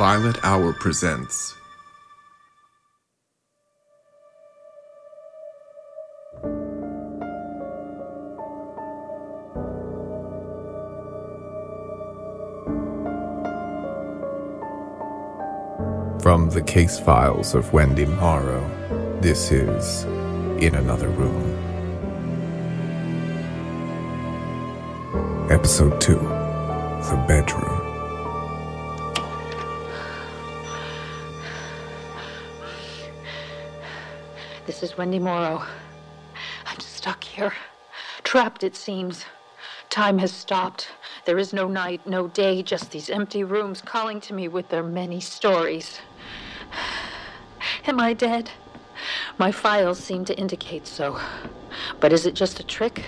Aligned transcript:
Violet 0.00 0.42
Hour 0.42 0.72
presents. 0.72 1.54
From 16.22 16.48
the 16.48 16.62
case 16.66 16.98
files 16.98 17.54
of 17.54 17.70
Wendy 17.74 18.06
Morrow, 18.06 18.66
this 19.20 19.52
is 19.52 20.04
In 20.62 20.76
Another 20.76 21.10
Room. 21.10 21.44
Episode 25.50 26.00
2 26.00 26.14
The 26.14 27.24
Bedroom. 27.28 27.79
This 34.70 34.84
is 34.84 34.96
Wendy 34.96 35.18
Morrow. 35.18 35.64
I'm 36.64 36.78
stuck 36.78 37.24
here. 37.24 37.52
Trapped, 38.22 38.62
it 38.62 38.76
seems. 38.76 39.24
Time 39.88 40.18
has 40.18 40.30
stopped. 40.30 40.90
There 41.24 41.38
is 41.38 41.52
no 41.52 41.66
night, 41.66 42.06
no 42.06 42.28
day, 42.28 42.62
just 42.62 42.92
these 42.92 43.10
empty 43.10 43.42
rooms 43.42 43.82
calling 43.82 44.20
to 44.20 44.32
me 44.32 44.46
with 44.46 44.68
their 44.68 44.84
many 44.84 45.18
stories. 45.18 45.98
Am 47.88 47.98
I 47.98 48.12
dead? 48.12 48.52
My 49.38 49.50
files 49.50 49.98
seem 49.98 50.24
to 50.26 50.38
indicate 50.38 50.86
so. 50.86 51.18
But 51.98 52.12
is 52.12 52.24
it 52.24 52.34
just 52.34 52.60
a 52.60 52.64
trick? 52.64 53.02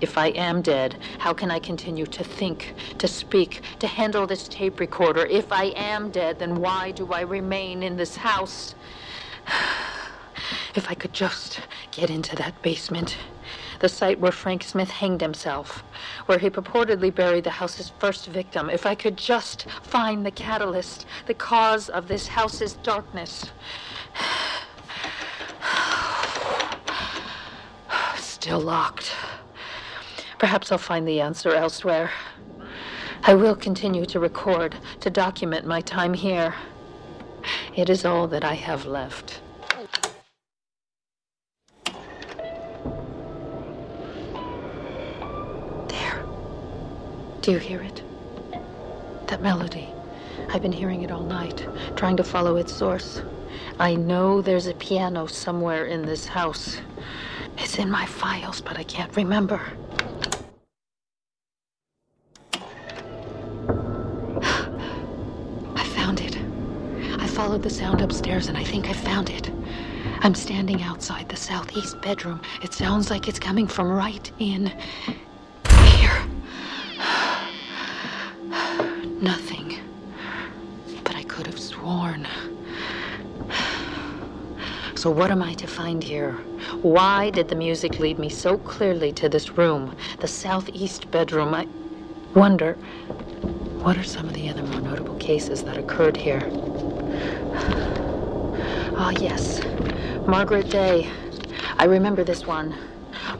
If 0.00 0.16
I 0.16 0.28
am 0.28 0.62
dead, 0.62 0.96
how 1.18 1.32
can 1.32 1.50
I 1.50 1.58
continue 1.58 2.06
to 2.06 2.22
think, 2.22 2.72
to 2.98 3.08
speak, 3.08 3.62
to 3.80 3.88
handle 3.88 4.28
this 4.28 4.46
tape 4.46 4.78
recorder? 4.78 5.26
If 5.26 5.50
I 5.50 5.72
am 5.74 6.12
dead, 6.12 6.38
then 6.38 6.60
why 6.60 6.92
do 6.92 7.12
I 7.12 7.22
remain 7.22 7.82
in 7.82 7.96
this 7.96 8.14
house? 8.14 8.76
If 10.74 10.90
I 10.90 10.94
could 10.94 11.12
just 11.12 11.60
get 11.90 12.10
into 12.10 12.36
that 12.36 12.60
basement, 12.62 13.16
the 13.80 13.88
site 13.88 14.20
where 14.20 14.32
Frank 14.32 14.62
Smith 14.62 14.90
hanged 14.90 15.20
himself, 15.20 15.82
where 16.26 16.38
he 16.38 16.50
purportedly 16.50 17.14
buried 17.14 17.44
the 17.44 17.50
house's 17.50 17.92
first 17.98 18.26
victim, 18.26 18.70
if 18.70 18.86
I 18.86 18.94
could 18.94 19.16
just 19.16 19.66
find 19.82 20.24
the 20.24 20.30
catalyst, 20.30 21.06
the 21.26 21.34
cause 21.34 21.88
of 21.88 22.08
this 22.08 22.28
house's 22.28 22.74
darkness. 22.74 23.50
Still 28.16 28.60
locked. 28.60 29.12
Perhaps 30.38 30.72
I'll 30.72 30.78
find 30.78 31.06
the 31.06 31.20
answer 31.20 31.54
elsewhere. 31.54 32.10
I 33.22 33.34
will 33.34 33.54
continue 33.54 34.06
to 34.06 34.18
record, 34.18 34.76
to 35.00 35.10
document 35.10 35.66
my 35.66 35.82
time 35.82 36.14
here. 36.14 36.54
It 37.76 37.90
is 37.90 38.04
all 38.04 38.26
that 38.28 38.44
I 38.44 38.54
have 38.54 38.86
left. 38.86 39.40
There. 45.88 46.24
Do 47.42 47.52
you 47.52 47.58
hear 47.58 47.80
it? 47.80 48.02
That 49.28 49.40
melody. 49.40 49.88
I've 50.52 50.60
been 50.60 50.72
hearing 50.72 51.02
it 51.02 51.10
all 51.10 51.22
night, 51.22 51.66
trying 51.96 52.16
to 52.18 52.24
follow 52.24 52.56
its 52.56 52.72
source. 52.72 53.22
I 53.78 53.94
know 53.94 54.42
there's 54.42 54.66
a 54.66 54.74
piano 54.74 55.26
somewhere 55.26 55.86
in 55.86 56.02
this 56.02 56.26
house. 56.26 56.78
It's 57.56 57.78
in 57.78 57.90
my 57.90 58.04
files, 58.04 58.60
but 58.60 58.78
I 58.78 58.82
can't 58.82 59.14
remember. 59.16 59.60
I 65.76 65.84
found 65.94 66.20
it. 66.20 66.36
I 67.18 67.26
followed 67.26 67.62
the 67.62 67.70
sound 67.70 68.02
upstairs 68.02 68.48
and 68.48 68.58
I 68.58 68.64
think 68.64 68.90
I 68.90 68.92
found 68.92 69.30
it. 69.30 69.50
I'm 70.20 70.34
standing 70.34 70.82
outside 70.82 71.30
the 71.30 71.36
southeast 71.36 72.02
bedroom. 72.02 72.42
It 72.62 72.74
sounds 72.74 73.08
like 73.08 73.28
it's 73.28 73.38
coming 73.38 73.66
from 73.66 73.90
right 73.90 74.30
in 74.38 74.70
So, 85.00 85.08
what 85.10 85.30
am 85.30 85.42
I 85.42 85.54
to 85.54 85.66
find 85.66 86.04
here? 86.04 86.32
Why 86.82 87.30
did 87.30 87.48
the 87.48 87.54
music 87.54 87.98
lead 87.98 88.18
me 88.18 88.28
so 88.28 88.58
clearly 88.58 89.12
to 89.12 89.30
this 89.30 89.48
room, 89.56 89.96
the 90.18 90.28
southeast 90.28 91.10
bedroom? 91.10 91.54
I 91.54 91.66
wonder 92.34 92.74
what 93.80 93.96
are 93.96 94.04
some 94.04 94.28
of 94.28 94.34
the 94.34 94.50
other 94.50 94.62
more 94.62 94.82
notable 94.82 95.16
cases 95.16 95.62
that 95.62 95.78
occurred 95.78 96.18
here? 96.18 96.42
Ah, 99.02 99.12
yes. 99.18 99.62
Margaret 100.26 100.68
Day. 100.68 101.08
I 101.78 101.84
remember 101.84 102.22
this 102.22 102.46
one. 102.46 102.76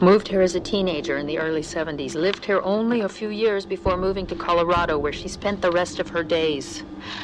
Moved 0.01 0.29
here 0.29 0.41
as 0.41 0.55
a 0.55 0.59
teenager 0.59 1.17
in 1.17 1.27
the 1.27 1.39
early 1.39 1.61
70s. 1.61 2.15
Lived 2.15 2.45
here 2.45 2.61
only 2.63 3.01
a 3.01 3.09
few 3.09 3.29
years 3.29 3.65
before 3.65 3.97
moving 3.97 4.27
to 4.27 4.35
Colorado, 4.35 4.97
where 4.97 5.13
she 5.13 5.27
spent 5.27 5.61
the 5.61 5.71
rest 5.71 5.99
of 5.99 6.09
her 6.09 6.23
days. 6.23 6.83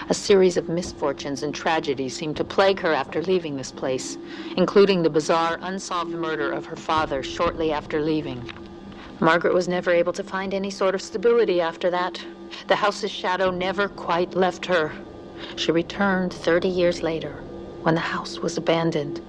A 0.09 0.13
series 0.13 0.57
of 0.57 0.69
misfortunes 0.69 1.43
and 1.43 1.53
tragedies 1.53 2.15
seemed 2.15 2.37
to 2.37 2.43
plague 2.43 2.79
her 2.81 2.93
after 2.93 3.21
leaving 3.21 3.57
this 3.57 3.71
place, 3.71 4.17
including 4.55 5.03
the 5.03 5.09
bizarre, 5.09 5.59
unsolved 5.61 6.11
murder 6.11 6.51
of 6.51 6.65
her 6.65 6.75
father 6.75 7.23
shortly 7.23 7.71
after 7.71 8.01
leaving. 8.01 8.51
Margaret 9.19 9.53
was 9.53 9.67
never 9.67 9.91
able 9.91 10.13
to 10.13 10.23
find 10.23 10.53
any 10.53 10.69
sort 10.71 10.95
of 10.95 11.01
stability 11.01 11.61
after 11.61 11.89
that. 11.91 12.25
The 12.67 12.75
house's 12.77 13.11
shadow 13.11 13.51
never 13.51 13.87
quite 13.89 14.35
left 14.35 14.67
her. 14.67 14.93
She 15.55 15.71
returned 15.71 16.33
30 16.33 16.67
years 16.67 17.03
later 17.03 17.43
when 17.83 17.95
the 17.95 18.01
house 18.01 18.41
was 18.41 18.57
abandoned. 18.57 19.21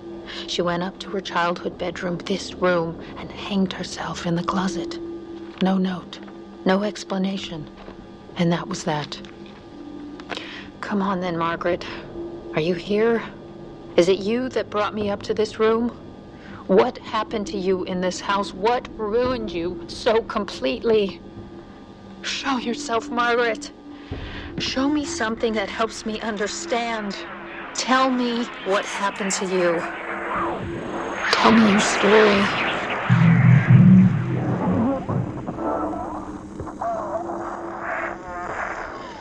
She 0.47 0.63
went 0.63 0.83
up 0.83 0.99
to 1.01 1.11
her 1.11 1.21
childhood 1.21 1.79
bedroom, 1.79 2.19
this 2.19 2.55
room, 2.55 3.01
and 3.19 3.31
hanged 3.31 3.73
herself 3.73 4.27
in 4.27 4.35
the 4.35 4.43
closet. 4.45 4.99
No 5.63 5.79
note, 5.79 6.21
no 6.65 6.83
explanation. 6.83 7.69
And 8.37 8.53
that 8.53 8.69
was 8.69 8.85
that. 8.85 9.21
Come 10.81 11.03
on 11.03 11.21
then, 11.21 11.37
Margaret. 11.37 11.87
Are 12.55 12.61
you 12.61 12.75
here? 12.75 13.23
Is 13.97 14.09
it 14.09 14.21
you 14.21 14.49
that 14.51 14.71
brought 14.71 14.95
me 14.95 15.11
up 15.11 15.23
to 15.25 15.35
this 15.35 15.59
room? 15.59 15.89
What 16.67 16.99
happened 16.99 17.47
to 17.49 17.59
you 17.59 17.85
in 17.85 18.01
this 18.01 18.21
house? 18.21 18.55
What 18.55 18.89
ruined 18.99 19.51
you 19.51 19.85
so 19.89 20.23
completely? 20.23 21.21
Show 22.23 22.59
yourself, 22.59 23.11
Margaret. 23.11 23.73
Show 24.59 24.89
me 24.89 25.05
something 25.05 25.55
that 25.55 25.69
helps 25.69 26.07
me 26.07 26.21
understand. 26.21 27.17
Tell 27.75 28.11
me 28.11 28.45
what 28.65 28.85
happened 28.85 29.33
to 29.33 29.47
you. 29.47 29.98
Tell 31.41 31.53
me 31.53 31.71
your 31.71 31.81
story. 31.81 32.41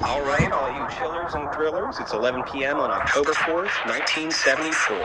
All 0.01 0.21
right, 0.23 0.51
all 0.51 0.71
you 0.71 0.97
chillers 0.97 1.35
and 1.35 1.51
thrillers, 1.53 1.99
it's 1.99 2.13
11 2.13 2.41
p.m. 2.51 2.77
on 2.79 2.89
October 2.89 3.33
4th, 3.33 3.69
1974, 3.85 4.97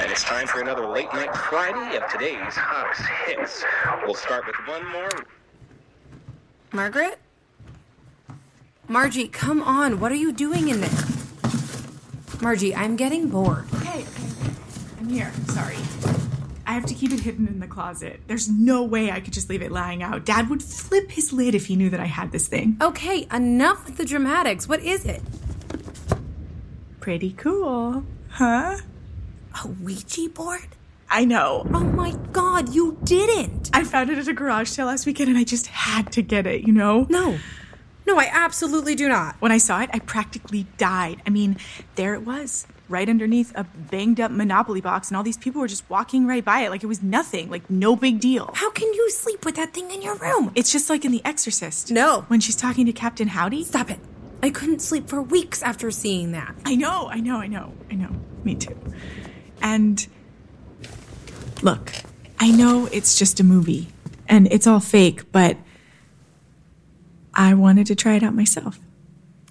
and 0.00 0.10
it's 0.12 0.22
time 0.22 0.46
for 0.46 0.60
another 0.60 0.86
late 0.86 1.12
night 1.12 1.34
Friday 1.36 1.96
of 1.96 2.08
today's 2.08 2.54
hottest 2.54 3.02
hits. 3.26 3.64
We'll 4.04 4.14
start 4.14 4.46
with 4.46 4.54
one 4.68 4.88
more. 4.92 5.10
Margaret? 6.70 7.18
Margie, 8.86 9.26
come 9.26 9.62
on. 9.62 9.98
What 9.98 10.12
are 10.12 10.16
you 10.16 10.32
doing 10.32 10.68
in 10.68 10.80
there? 10.80 10.90
Margie, 12.40 12.74
I'm 12.74 12.94
getting 12.94 13.28
bored. 13.28 13.64
Okay, 13.74 13.88
okay, 13.88 14.02
okay. 14.04 14.54
I'm 15.00 15.08
here. 15.08 15.32
Sorry. 15.48 15.76
I 16.66 16.72
have 16.74 16.86
to 16.86 16.94
keep 16.94 17.12
it 17.12 17.20
hidden 17.20 17.48
in 17.48 17.60
the 17.60 17.66
closet. 17.66 18.20
There's 18.26 18.48
no 18.48 18.82
way 18.82 19.10
I 19.10 19.20
could 19.20 19.32
just 19.32 19.48
leave 19.50 19.62
it 19.62 19.72
lying 19.72 20.02
out. 20.02 20.24
Dad 20.24 20.48
would 20.48 20.62
flip 20.62 21.10
his 21.10 21.32
lid 21.32 21.54
if 21.54 21.66
he 21.66 21.76
knew 21.76 21.90
that 21.90 22.00
I 22.00 22.06
had 22.06 22.32
this 22.32 22.46
thing. 22.48 22.76
Okay, 22.80 23.26
enough 23.32 23.84
with 23.84 23.96
the 23.96 24.04
dramatics. 24.04 24.68
What 24.68 24.80
is 24.80 25.04
it? 25.04 25.22
Pretty 27.00 27.32
cool, 27.32 28.04
huh? 28.30 28.78
A 29.64 29.68
Ouija 29.68 30.28
board? 30.28 30.68
I 31.10 31.24
know. 31.24 31.66
Oh 31.74 31.84
my 31.84 32.12
god, 32.32 32.74
you 32.74 32.96
didn't! 33.04 33.70
I 33.74 33.84
found 33.84 34.08
it 34.08 34.16
at 34.16 34.28
a 34.28 34.32
garage 34.32 34.68
sale 34.68 34.86
last 34.86 35.04
weekend 35.04 35.28
and 35.28 35.38
I 35.38 35.44
just 35.44 35.66
had 35.66 36.10
to 36.12 36.22
get 36.22 36.46
it, 36.46 36.66
you 36.66 36.72
know? 36.72 37.06
No. 37.10 37.38
No, 38.06 38.18
I 38.18 38.30
absolutely 38.32 38.94
do 38.94 39.08
not. 39.08 39.36
When 39.38 39.52
I 39.52 39.58
saw 39.58 39.82
it, 39.82 39.90
I 39.92 39.98
practically 39.98 40.66
died. 40.78 41.20
I 41.26 41.30
mean, 41.30 41.58
there 41.96 42.14
it 42.14 42.22
was, 42.22 42.66
right 42.92 43.08
underneath 43.08 43.52
a 43.56 43.64
banged 43.64 44.20
up 44.20 44.30
Monopoly 44.30 44.80
box, 44.80 45.08
and 45.08 45.16
all 45.16 45.22
these 45.22 45.36
people 45.36 45.60
were 45.60 45.66
just 45.66 45.88
walking 45.90 46.26
right 46.26 46.44
by 46.44 46.60
it 46.60 46.70
like 46.70 46.84
it 46.84 46.86
was 46.86 47.02
nothing, 47.02 47.50
like 47.50 47.68
no 47.68 47.96
big 47.96 48.20
deal. 48.20 48.50
How 48.54 48.70
can 48.70 48.92
you 48.92 49.10
sleep 49.10 49.44
with 49.44 49.56
that 49.56 49.74
thing 49.74 49.90
in 49.90 50.02
your 50.02 50.14
room? 50.16 50.52
It's 50.54 50.70
just 50.70 50.88
like 50.88 51.04
in 51.04 51.10
The 51.12 51.24
Exorcist. 51.24 51.90
No. 51.90 52.24
When 52.28 52.40
she's 52.40 52.56
talking 52.56 52.86
to 52.86 52.92
Captain 52.92 53.28
Howdy. 53.28 53.64
Stop 53.64 53.90
it. 53.90 53.98
I 54.42 54.50
couldn't 54.50 54.80
sleep 54.80 55.08
for 55.08 55.22
weeks 55.22 55.62
after 55.62 55.90
seeing 55.90 56.32
that. 56.32 56.54
I 56.64 56.74
know, 56.74 57.08
I 57.08 57.20
know, 57.20 57.36
I 57.36 57.46
know, 57.46 57.72
I 57.90 57.94
know. 57.94 58.10
Me 58.44 58.54
too. 58.56 58.76
And 59.60 60.06
look, 61.62 61.92
I 62.38 62.50
know 62.50 62.88
it's 62.92 63.18
just 63.18 63.38
a 63.38 63.44
movie 63.44 63.88
and 64.28 64.52
it's 64.52 64.66
all 64.66 64.80
fake, 64.80 65.30
but 65.30 65.56
I 67.34 67.54
wanted 67.54 67.86
to 67.86 67.94
try 67.94 68.14
it 68.14 68.22
out 68.22 68.34
myself. 68.34 68.80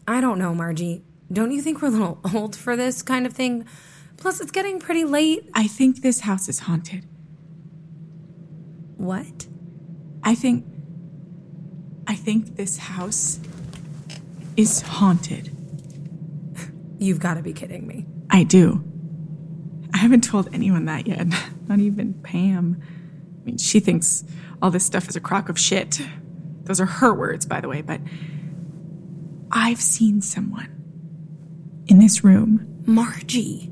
I 0.08 0.20
don't 0.20 0.38
know, 0.38 0.54
Margie. 0.54 1.04
Don't 1.32 1.52
you 1.52 1.62
think 1.62 1.82
we're 1.82 1.88
a 1.88 1.92
little 1.92 2.20
old 2.34 2.56
for 2.56 2.76
this 2.76 3.02
kind 3.02 3.26
of 3.26 3.34
thing? 3.34 3.66
Plus, 4.18 4.42
it's 4.42 4.52
getting 4.52 4.80
pretty 4.80 5.06
late. 5.06 5.50
I 5.54 5.68
think 5.68 6.02
this 6.02 6.22
house 6.22 6.50
is 6.50 6.60
haunted. 6.60 7.06
What? 8.98 9.48
I 10.24 10.36
think. 10.36 10.66
I 12.08 12.16
think 12.16 12.56
this 12.56 12.78
house 12.78 13.40
is 14.58 14.82
haunted. 14.82 15.56
You've 17.00 17.20
got 17.20 17.36
to 17.36 17.42
be 17.42 17.54
kidding 17.54 17.88
me. 17.88 18.06
I 18.30 18.44
do. 18.44 18.84
I 19.94 19.98
haven't 19.98 20.24
told 20.24 20.54
anyone 20.54 20.86
that 20.86 21.08
yet, 21.08 21.28
not 21.68 21.80
even 21.80 22.14
Pam. 22.16 22.82
I 23.42 23.46
mean, 23.46 23.58
she 23.58 23.80
thinks 23.80 24.24
all 24.62 24.70
this 24.70 24.86
stuff 24.86 25.10
is 25.10 25.16
a 25.16 25.20
crock 25.20 25.50
of 25.50 25.58
shit. 25.58 26.02
Those 26.64 26.80
are 26.80 26.86
her 26.86 27.14
words, 27.14 27.46
by 27.46 27.60
the 27.60 27.68
way, 27.68 27.82
but 27.82 28.02
I've 29.52 29.82
seen 29.82 30.22
someone 30.22 30.81
in 31.92 32.00
this 32.00 32.24
room. 32.24 32.66
Margie. 32.86 33.70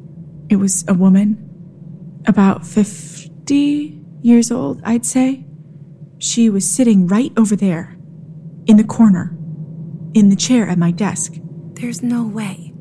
It 0.49 0.57
was 0.57 0.83
a 0.87 0.93
woman, 0.93 2.21
about 2.27 2.67
50 2.67 4.01
years 4.21 4.51
old, 4.51 4.81
I'd 4.83 5.05
say. 5.05 5.45
She 6.17 6.49
was 6.49 6.69
sitting 6.69 7.07
right 7.07 7.31
over 7.37 7.55
there, 7.55 7.95
in 8.67 8.75
the 8.75 8.83
corner, 8.83 9.35
in 10.13 10.29
the 10.29 10.35
chair 10.35 10.67
at 10.67 10.77
my 10.77 10.91
desk. 10.91 11.35
There's 11.73 12.03
no 12.03 12.27
way. 12.27 12.73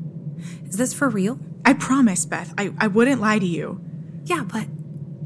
Is 0.65 0.75
this 0.75 0.93
for 0.93 1.07
real? 1.07 1.39
I 1.63 1.73
promise, 1.73 2.25
Beth, 2.25 2.53
I, 2.57 2.73
I 2.77 2.87
wouldn't 2.87 3.21
lie 3.21 3.39
to 3.39 3.45
you. 3.45 3.79
Yeah, 4.25 4.43
but 4.43 4.65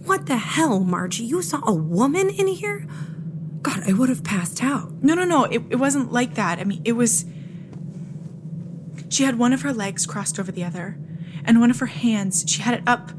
what 0.05 0.27
the 0.27 0.37
hell, 0.37 0.81
Margie? 0.81 1.23
You 1.23 1.41
saw 1.41 1.61
a 1.65 1.73
woman 1.73 2.29
in 2.29 2.47
here? 2.47 2.85
God, 3.63 3.81
I 3.87 3.93
would 3.93 4.09
have 4.09 4.23
passed 4.23 4.63
out. 4.63 4.91
No, 5.01 5.15
no, 5.15 5.23
no, 5.23 5.45
it, 5.45 5.63
it 5.71 5.77
wasn't 5.77 6.11
like 6.11 6.35
that. 6.35 6.59
I 6.59 6.65
mean, 6.65 6.81
it 6.85 6.93
was. 6.93 7.25
She 9.13 9.25
had 9.25 9.37
one 9.37 9.53
of 9.53 9.61
her 9.61 9.71
legs 9.71 10.07
crossed 10.07 10.39
over 10.39 10.51
the 10.51 10.63
other, 10.63 10.97
and 11.45 11.59
one 11.59 11.69
of 11.69 11.79
her 11.81 11.85
hands, 11.85 12.45
she 12.47 12.63
had 12.63 12.73
it 12.73 12.83
up 12.87 13.11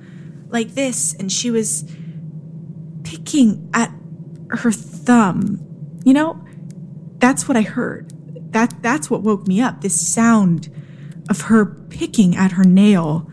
like 0.48 0.74
this, 0.74 1.14
and 1.14 1.30
she 1.30 1.52
was 1.52 1.84
picking 3.04 3.70
at 3.72 3.92
her 4.50 4.72
thumb. 4.72 5.60
You 6.04 6.12
know, 6.12 6.44
that's 7.18 7.46
what 7.46 7.56
I 7.56 7.62
heard. 7.62 8.12
That 8.52 8.82
that's 8.82 9.08
what 9.08 9.22
woke 9.22 9.46
me 9.46 9.60
up. 9.60 9.82
This 9.82 10.04
sound 10.04 10.68
of 11.30 11.42
her 11.42 11.64
picking 11.64 12.34
at 12.34 12.52
her 12.52 12.64
nail. 12.64 13.30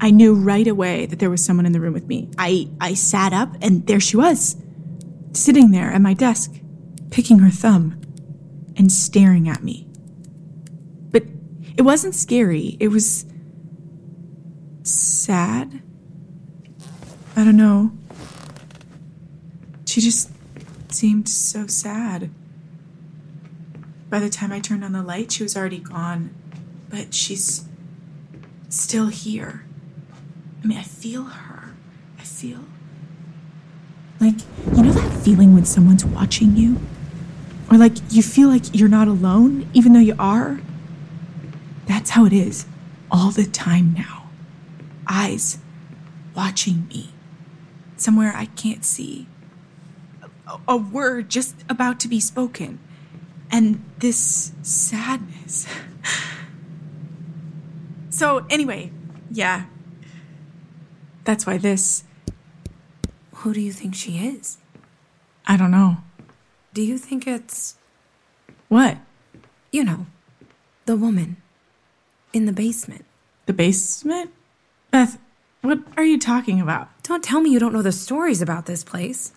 I 0.00 0.10
knew 0.10 0.34
right 0.34 0.66
away 0.66 1.06
that 1.06 1.20
there 1.20 1.30
was 1.30 1.44
someone 1.44 1.64
in 1.64 1.70
the 1.70 1.80
room 1.80 1.94
with 1.94 2.08
me. 2.08 2.28
I 2.36 2.68
I 2.80 2.94
sat 2.94 3.32
up 3.32 3.56
and 3.62 3.86
there 3.86 4.00
she 4.00 4.16
was, 4.16 4.56
sitting 5.32 5.70
there 5.70 5.92
at 5.92 6.00
my 6.00 6.12
desk, 6.12 6.60
picking 7.10 7.38
her 7.38 7.50
thumb 7.50 8.00
and 8.76 8.90
staring 8.90 9.48
at 9.48 9.62
me. 9.62 9.85
It 11.76 11.82
wasn't 11.82 12.14
scary. 12.14 12.76
It 12.80 12.88
was 12.88 13.26
sad. 14.82 15.82
I 17.36 17.44
don't 17.44 17.56
know. 17.56 17.92
She 19.84 20.00
just 20.00 20.30
seemed 20.88 21.28
so 21.28 21.66
sad. 21.66 22.30
By 24.08 24.20
the 24.20 24.30
time 24.30 24.52
I 24.52 24.60
turned 24.60 24.84
on 24.84 24.92
the 24.92 25.02
light, 25.02 25.32
she 25.32 25.42
was 25.42 25.56
already 25.56 25.80
gone. 25.80 26.34
But 26.88 27.12
she's 27.12 27.66
still 28.68 29.08
here. 29.08 29.64
I 30.62 30.66
mean, 30.66 30.78
I 30.78 30.82
feel 30.82 31.24
her. 31.24 31.74
I 32.18 32.22
feel. 32.22 32.60
Like, 34.18 34.36
you 34.74 34.82
know 34.82 34.92
that 34.92 35.12
feeling 35.22 35.52
when 35.52 35.64
someone's 35.66 36.04
watching 36.04 36.56
you? 36.56 36.80
Or 37.70 37.76
like 37.76 37.94
you 38.10 38.22
feel 38.22 38.48
like 38.48 38.74
you're 38.74 38.88
not 38.88 39.08
alone, 39.08 39.68
even 39.74 39.92
though 39.92 40.00
you 40.00 40.14
are? 40.18 40.60
That's 41.86 42.10
how 42.10 42.24
it 42.26 42.32
is 42.32 42.66
all 43.10 43.30
the 43.30 43.44
time 43.44 43.94
now. 43.94 44.28
Eyes 45.08 45.58
watching 46.34 46.86
me. 46.88 47.10
Somewhere 47.96 48.32
I 48.34 48.46
can't 48.46 48.84
see. 48.84 49.26
A, 50.46 50.58
a 50.68 50.76
word 50.76 51.28
just 51.28 51.56
about 51.68 52.00
to 52.00 52.08
be 52.08 52.20
spoken. 52.20 52.78
And 53.50 53.84
this 53.98 54.52
sadness. 54.62 55.66
so, 58.10 58.44
anyway, 58.50 58.90
yeah. 59.30 59.66
That's 61.24 61.46
why 61.46 61.58
this. 61.58 62.04
Who 63.36 63.54
do 63.54 63.60
you 63.60 63.72
think 63.72 63.94
she 63.94 64.18
is? 64.18 64.58
I 65.46 65.56
don't 65.56 65.70
know. 65.70 65.98
Do 66.74 66.82
you 66.82 66.98
think 66.98 67.26
it's, 67.26 67.76
What? 68.68 68.98
you 69.72 69.84
know, 69.84 70.06
the 70.86 70.96
woman 70.96 71.36
in 72.36 72.46
the 72.46 72.52
basement? 72.52 73.04
The 73.46 73.52
basement? 73.52 74.30
Beth, 74.90 75.18
what 75.62 75.80
are 75.96 76.04
you 76.04 76.18
talking 76.18 76.60
about? 76.60 76.88
Don't 77.02 77.24
tell 77.24 77.40
me 77.40 77.50
you 77.50 77.58
don't 77.58 77.72
know 77.72 77.82
the 77.82 77.92
stories 77.92 78.42
about 78.42 78.66
this 78.66 78.84
place. 78.84 79.32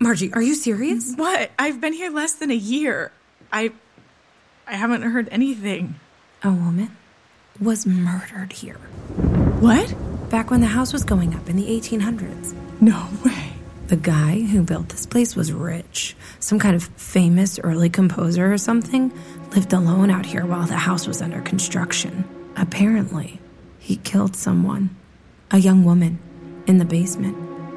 Margie, 0.00 0.32
are 0.32 0.42
you 0.42 0.54
serious? 0.54 1.14
What? 1.14 1.50
I've 1.58 1.80
been 1.80 1.92
here 1.92 2.10
less 2.10 2.32
than 2.32 2.50
a 2.50 2.54
year. 2.54 3.12
I 3.52 3.72
I 4.66 4.74
haven't 4.74 5.02
heard 5.02 5.28
anything. 5.30 5.96
A 6.42 6.50
woman 6.50 6.96
was 7.60 7.86
murdered 7.86 8.52
here. 8.52 8.78
What? 9.60 9.94
Back 10.30 10.50
when 10.50 10.60
the 10.60 10.66
house 10.68 10.92
was 10.92 11.04
going 11.04 11.34
up 11.34 11.48
in 11.48 11.56
the 11.56 11.66
1800s. 11.66 12.54
No 12.80 13.08
way. 13.24 13.51
The 13.92 13.98
guy 13.98 14.40
who 14.40 14.62
built 14.62 14.88
this 14.88 15.04
place 15.04 15.36
was 15.36 15.52
rich. 15.52 16.16
Some 16.40 16.58
kind 16.58 16.74
of 16.74 16.84
famous 16.96 17.58
early 17.58 17.90
composer 17.90 18.50
or 18.50 18.56
something 18.56 19.12
lived 19.54 19.74
alone 19.74 20.10
out 20.10 20.24
here 20.24 20.46
while 20.46 20.66
the 20.66 20.78
house 20.78 21.06
was 21.06 21.20
under 21.20 21.42
construction. 21.42 22.24
Apparently, 22.56 23.38
he 23.78 23.96
killed 23.96 24.34
someone, 24.34 24.96
a 25.50 25.58
young 25.58 25.84
woman, 25.84 26.18
in 26.66 26.78
the 26.78 26.86
basement. 26.86 27.36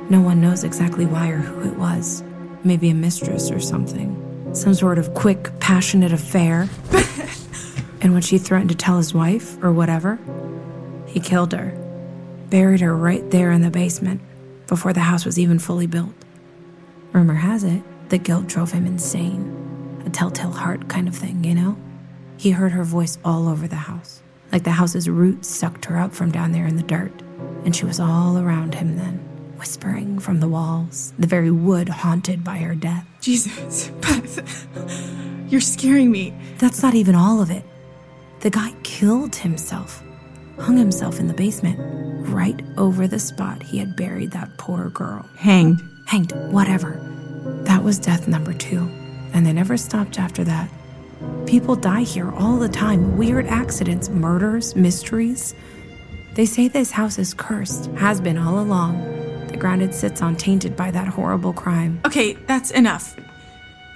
No 0.09 0.21
one 0.21 0.39
knows 0.39 0.63
exactly 0.63 1.05
why 1.05 1.31
or 1.31 1.39
who 1.39 1.69
it 1.69 1.77
was. 1.77 2.23
Maybe 2.63 2.89
a 2.89 2.95
mistress 2.95 3.51
or 3.51 3.59
something. 3.59 4.15
Some 4.55 4.73
sort 4.73 4.97
of 4.97 5.13
quick, 5.15 5.59
passionate 5.59 6.13
affair. 6.13 6.69
and 7.99 8.13
when 8.13 8.21
she 8.21 8.37
threatened 8.37 8.69
to 8.69 8.77
tell 8.77 8.95
his 8.99 9.13
wife 9.13 9.61
or 9.61 9.73
whatever, 9.73 10.17
he 11.07 11.19
killed 11.19 11.51
her. 11.51 11.77
Buried 12.49 12.79
her 12.79 12.95
right 12.95 13.29
there 13.31 13.51
in 13.51 13.63
the 13.63 13.69
basement 13.69 14.21
before 14.67 14.93
the 14.93 15.01
house 15.01 15.25
was 15.25 15.39
even 15.39 15.59
fully 15.59 15.87
built. 15.87 16.13
Rumor 17.13 17.35
has 17.35 17.63
it 17.63 17.83
the 18.09 18.17
guilt 18.17 18.47
drove 18.47 18.71
him 18.71 18.85
insane. 18.85 19.51
A 20.05 20.09
telltale 20.09 20.51
heart 20.51 20.87
kind 20.87 21.07
of 21.07 21.15
thing, 21.15 21.43
you 21.43 21.55
know? 21.55 21.77
He 22.37 22.51
heard 22.51 22.71
her 22.73 22.83
voice 22.83 23.17
all 23.25 23.47
over 23.47 23.67
the 23.67 23.75
house, 23.75 24.21
like 24.51 24.63
the 24.63 24.71
house's 24.71 25.09
roots 25.09 25.47
sucked 25.47 25.85
her 25.85 25.97
up 25.97 26.13
from 26.13 26.31
down 26.31 26.51
there 26.51 26.67
in 26.67 26.75
the 26.75 26.83
dirt. 26.83 27.11
And 27.63 27.75
she 27.75 27.85
was 27.85 27.99
all 27.99 28.37
around 28.37 28.75
him 28.75 28.97
then, 28.97 29.17
whispering 29.57 30.19
from 30.19 30.39
the 30.39 30.47
walls, 30.47 31.13
the 31.17 31.27
very 31.27 31.51
wood 31.51 31.89
haunted 31.89 32.43
by 32.43 32.57
her 32.57 32.75
death. 32.75 33.07
Jesus, 33.21 33.89
Beth. 34.01 34.67
You're 35.49 35.61
scaring 35.61 36.11
me. 36.11 36.33
That's 36.59 36.83
not 36.83 36.93
even 36.93 37.15
all 37.15 37.41
of 37.41 37.49
it. 37.49 37.63
The 38.41 38.49
guy 38.51 38.73
killed 38.83 39.35
himself, 39.35 40.03
hung 40.59 40.77
himself 40.77 41.19
in 41.19 41.27
the 41.27 41.33
basement, 41.33 41.77
right 42.29 42.59
over 42.77 43.07
the 43.07 43.19
spot 43.19 43.61
he 43.61 43.77
had 43.77 43.95
buried 43.95 44.31
that 44.31 44.57
poor 44.57 44.89
girl. 44.89 45.25
Hanged. 45.35 45.81
Hanged, 46.05 46.31
whatever. 46.51 46.99
That 47.63 47.83
was 47.83 47.99
death 47.99 48.27
number 48.27 48.53
two, 48.53 48.89
and 49.33 49.45
they 49.45 49.53
never 49.53 49.77
stopped 49.77 50.19
after 50.19 50.43
that. 50.43 50.69
People 51.45 51.75
die 51.75 52.01
here 52.01 52.31
all 52.31 52.57
the 52.57 52.69
time 52.69 53.17
weird 53.17 53.47
accidents, 53.47 54.09
murders, 54.09 54.75
mysteries. 54.75 55.53
They 56.33 56.45
say 56.45 56.67
this 56.67 56.91
house 56.91 57.17
is 57.17 57.33
cursed, 57.33 57.85
has 57.97 58.19
been 58.19 58.37
all 58.37 58.59
along. 58.59 59.47
The 59.47 59.57
ground 59.57 59.81
it 59.81 59.93
sits 59.93 60.21
on 60.21 60.35
tainted 60.35 60.75
by 60.75 60.91
that 60.91 61.07
horrible 61.07 61.53
crime. 61.53 62.01
Okay, 62.05 62.33
that's 62.33 62.71
enough. 62.71 63.15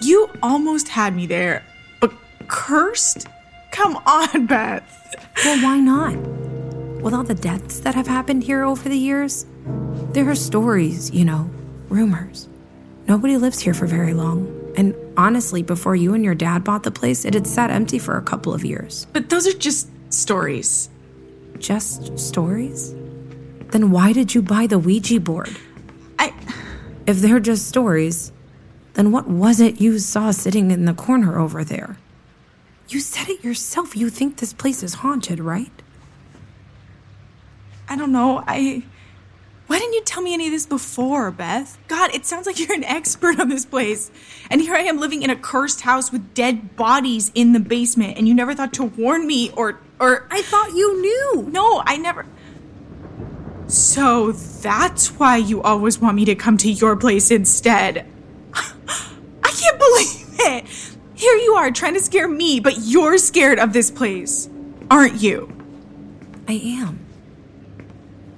You 0.01 0.29
almost 0.41 0.87
had 0.87 1.15
me 1.15 1.25
there, 1.27 1.63
but 1.99 2.13
cursed? 2.47 3.27
Come 3.71 3.97
on, 4.05 4.45
Beth. 4.47 4.95
Well, 5.43 5.61
why 5.63 5.79
not? 5.79 6.15
With 7.01 7.13
all 7.13 7.23
the 7.23 7.33
deaths 7.33 7.79
that 7.79 7.95
have 7.95 8.07
happened 8.07 8.43
here 8.43 8.65
over 8.65 8.89
the 8.89 8.97
years, 8.97 9.45
there 10.11 10.29
are 10.29 10.35
stories, 10.35 11.09
you 11.11 11.23
know, 11.23 11.49
rumors. 11.87 12.49
Nobody 13.07 13.37
lives 13.37 13.61
here 13.61 13.73
for 13.73 13.87
very 13.87 14.13
long. 14.13 14.73
And 14.75 14.93
honestly, 15.15 15.63
before 15.63 15.95
you 15.95 16.13
and 16.13 16.25
your 16.25 16.35
dad 16.35 16.65
bought 16.65 16.83
the 16.83 16.91
place, 16.91 17.23
it 17.23 17.33
had 17.33 17.47
sat 17.47 17.71
empty 17.71 17.99
for 17.99 18.17
a 18.17 18.21
couple 18.21 18.53
of 18.53 18.65
years. 18.65 19.07
But 19.13 19.29
those 19.29 19.47
are 19.47 19.57
just 19.57 19.89
stories. 20.09 20.89
Just 21.57 22.19
stories? 22.19 22.93
Then 23.71 23.91
why 23.91 24.11
did 24.11 24.35
you 24.35 24.41
buy 24.41 24.67
the 24.67 24.77
Ouija 24.77 25.21
board? 25.21 25.55
I. 26.17 26.33
If 27.07 27.19
they're 27.21 27.39
just 27.39 27.67
stories, 27.67 28.33
then 28.95 29.13
what 29.13 29.27
was 29.27 29.61
it 29.61 29.79
you 29.79 29.99
saw 29.99 30.31
sitting 30.31 30.69
in 30.69 30.83
the 30.83 30.93
corner 30.93 31.39
over 31.39 31.63
there? 31.63 31.97
You 32.89 32.99
said 32.99 33.29
it 33.29 33.43
yourself. 33.43 33.95
You 33.95 34.09
think 34.09 34.37
this 34.37 34.51
place 34.51 34.83
is 34.83 34.95
haunted, 34.95 35.39
right? 35.39 35.78
I 37.89 37.95
don't 37.95 38.11
know. 38.11 38.43
I. 38.47 38.83
Why 39.65 39.77
didn't 39.77 39.93
you 39.93 40.03
tell 40.03 40.23
me 40.23 40.33
any 40.33 40.47
of 40.47 40.51
this 40.51 40.65
before, 40.65 41.29
Beth? 41.29 41.77
God, 41.87 42.13
it 42.13 42.25
sounds 42.25 42.47
like 42.47 42.59
you're 42.59 42.73
an 42.73 42.83
expert 42.85 43.39
on 43.39 43.49
this 43.49 43.65
place. 43.65 44.09
And 44.49 44.61
here 44.61 44.75
I 44.75 44.81
am 44.81 44.99
living 44.99 45.21
in 45.21 45.29
a 45.29 45.35
cursed 45.35 45.81
house 45.81 46.11
with 46.11 46.33
dead 46.33 46.75
bodies 46.75 47.31
in 47.35 47.53
the 47.53 47.59
basement, 47.59 48.17
and 48.17 48.27
you 48.27 48.33
never 48.33 48.53
thought 48.53 48.73
to 48.73 48.83
warn 48.85 49.27
me 49.27 49.51
or. 49.51 49.79
or. 49.99 50.27
I 50.31 50.43
thought 50.43 50.73
you 50.73 51.01
knew. 51.01 51.49
No, 51.51 51.83
I 51.85 51.97
never. 51.97 52.25
So 53.67 54.31
that's 54.31 55.09
why 55.19 55.37
you 55.37 55.61
always 55.61 55.99
want 55.99 56.15
me 56.15 56.25
to 56.25 56.35
come 56.35 56.57
to 56.57 56.71
your 56.71 56.95
place 56.95 57.29
instead. 57.29 58.07
I 58.53 59.51
can't 59.51 59.79
believe 59.79 60.27
it. 60.39 60.95
Here 61.13 61.35
you 61.35 61.53
are 61.53 61.69
trying 61.69 61.93
to 61.95 61.99
scare 61.99 62.27
me, 62.27 62.59
but 62.59 62.75
you're 62.79 63.17
scared 63.17 63.59
of 63.59 63.73
this 63.73 63.91
place, 63.91 64.49
aren't 64.89 65.21
you? 65.21 65.51
I 66.47 66.53
am. 66.53 67.08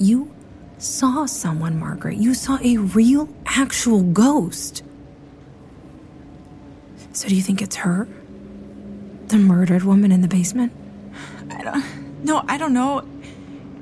You 0.01 0.33
saw 0.79 1.27
someone, 1.27 1.77
Margaret. 1.77 2.17
You 2.17 2.33
saw 2.33 2.57
a 2.63 2.77
real, 2.77 3.29
actual 3.45 4.01
ghost. 4.01 4.81
So 7.13 7.29
do 7.29 7.35
you 7.35 7.43
think 7.43 7.61
it's 7.61 7.75
her? 7.75 8.07
The 9.27 9.37
murdered 9.37 9.83
woman 9.83 10.11
in 10.11 10.21
the 10.21 10.27
basement? 10.27 10.73
I 11.51 11.61
don't. 11.61 12.25
No, 12.25 12.43
I 12.47 12.57
don't 12.57 12.73
know. 12.73 13.07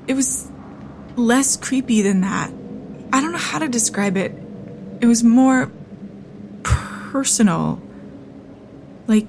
It 0.06 0.12
was 0.12 0.50
less 1.16 1.56
creepy 1.56 2.02
than 2.02 2.20
that. 2.20 2.52
I 3.14 3.22
don't 3.22 3.32
know 3.32 3.38
how 3.38 3.58
to 3.58 3.68
describe 3.68 4.18
it. 4.18 4.32
It 5.00 5.06
was 5.06 5.24
more 5.24 5.72
personal. 6.62 7.80
Like 9.06 9.26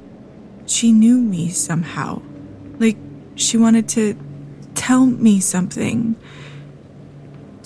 she 0.65 0.91
knew 0.91 1.21
me 1.21 1.51
somehow. 1.51 2.21
Like 2.79 2.97
she 3.35 3.55
wanted 3.55 3.87
to 3.89 4.17
tell 4.75 5.05
me 5.05 5.39
something. 5.39 6.17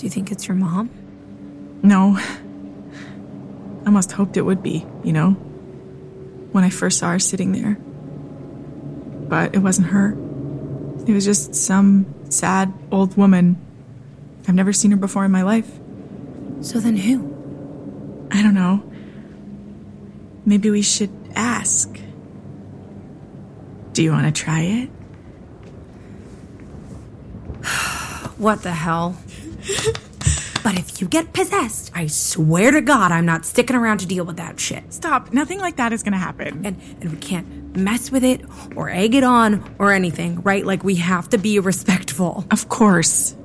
You 0.06 0.12
think 0.12 0.32
it's 0.32 0.48
your 0.48 0.54
mom? 0.54 0.92
No. 1.82 2.20
I 3.88 3.90
must 3.90 4.12
hoped 4.12 4.38
it 4.38 4.44
would 4.44 4.62
be, 4.62 4.86
you 5.04 5.12
know? 5.12 5.32
When 6.52 6.64
I 6.64 6.70
first 6.70 7.00
saw 7.00 7.10
her 7.10 7.18
sitting 7.18 7.54
there. 7.54 7.74
But 9.28 9.56
it 9.56 9.60
wasn't 9.64 9.88
her. 9.88 10.12
It 11.08 11.12
was 11.12 11.26
just 11.26 11.56
some 11.56 12.06
sad 12.30 12.72
old 12.92 13.18
woman. 13.18 13.60
I've 14.48 14.54
never 14.54 14.74
seen 14.74 14.92
her 14.92 14.98
before 14.98 15.26
in 15.26 15.32
my 15.32 15.42
life. 15.42 15.72
So 16.62 16.80
then 16.80 16.98
who? 16.98 18.28
I 18.30 18.44
don't 18.44 18.54
know. 18.54 18.84
Maybe 20.46 20.70
we 20.70 20.84
should 20.84 21.10
ask. 21.36 21.90
Do 23.94 24.04
you 24.04 24.12
want 24.12 24.28
to 24.28 24.44
try 24.44 24.62
it? 24.62 24.90
What 28.38 28.62
the 28.62 28.72
hell? 28.74 29.16
But 30.64 30.78
if 30.78 31.02
you 31.02 31.08
get 31.08 31.34
possessed, 31.34 31.92
I 31.94 32.08
swear 32.08 32.72
to 32.72 32.82
God, 32.82 33.12
I'm 33.12 33.26
not 33.26 33.46
sticking 33.46 33.76
around 33.76 34.00
to 34.00 34.06
deal 34.06 34.26
with 34.26 34.38
that 34.38 34.60
shit. 34.60 34.94
Stop. 34.94 35.34
Nothing 35.34 35.60
like 35.60 35.78
that 35.78 35.94
is 35.94 36.04
going 36.04 36.14
to 36.14 36.20
happen. 36.20 36.66
And, 36.66 36.82
and 37.02 37.12
we 37.12 37.18
can't 37.18 37.76
mess 37.76 38.12
with 38.12 38.24
it 38.24 38.42
or 38.76 38.90
egg 38.90 39.16
it 39.16 39.24
on 39.24 39.76
or 39.80 39.92
anything, 39.92 40.42
right? 40.42 40.66
Like 40.66 40.84
we 40.84 40.96
have 40.96 41.30
to 41.30 41.38
be 41.38 41.60
respectful. 41.60 42.46
Of 42.52 42.70
course. 42.70 43.36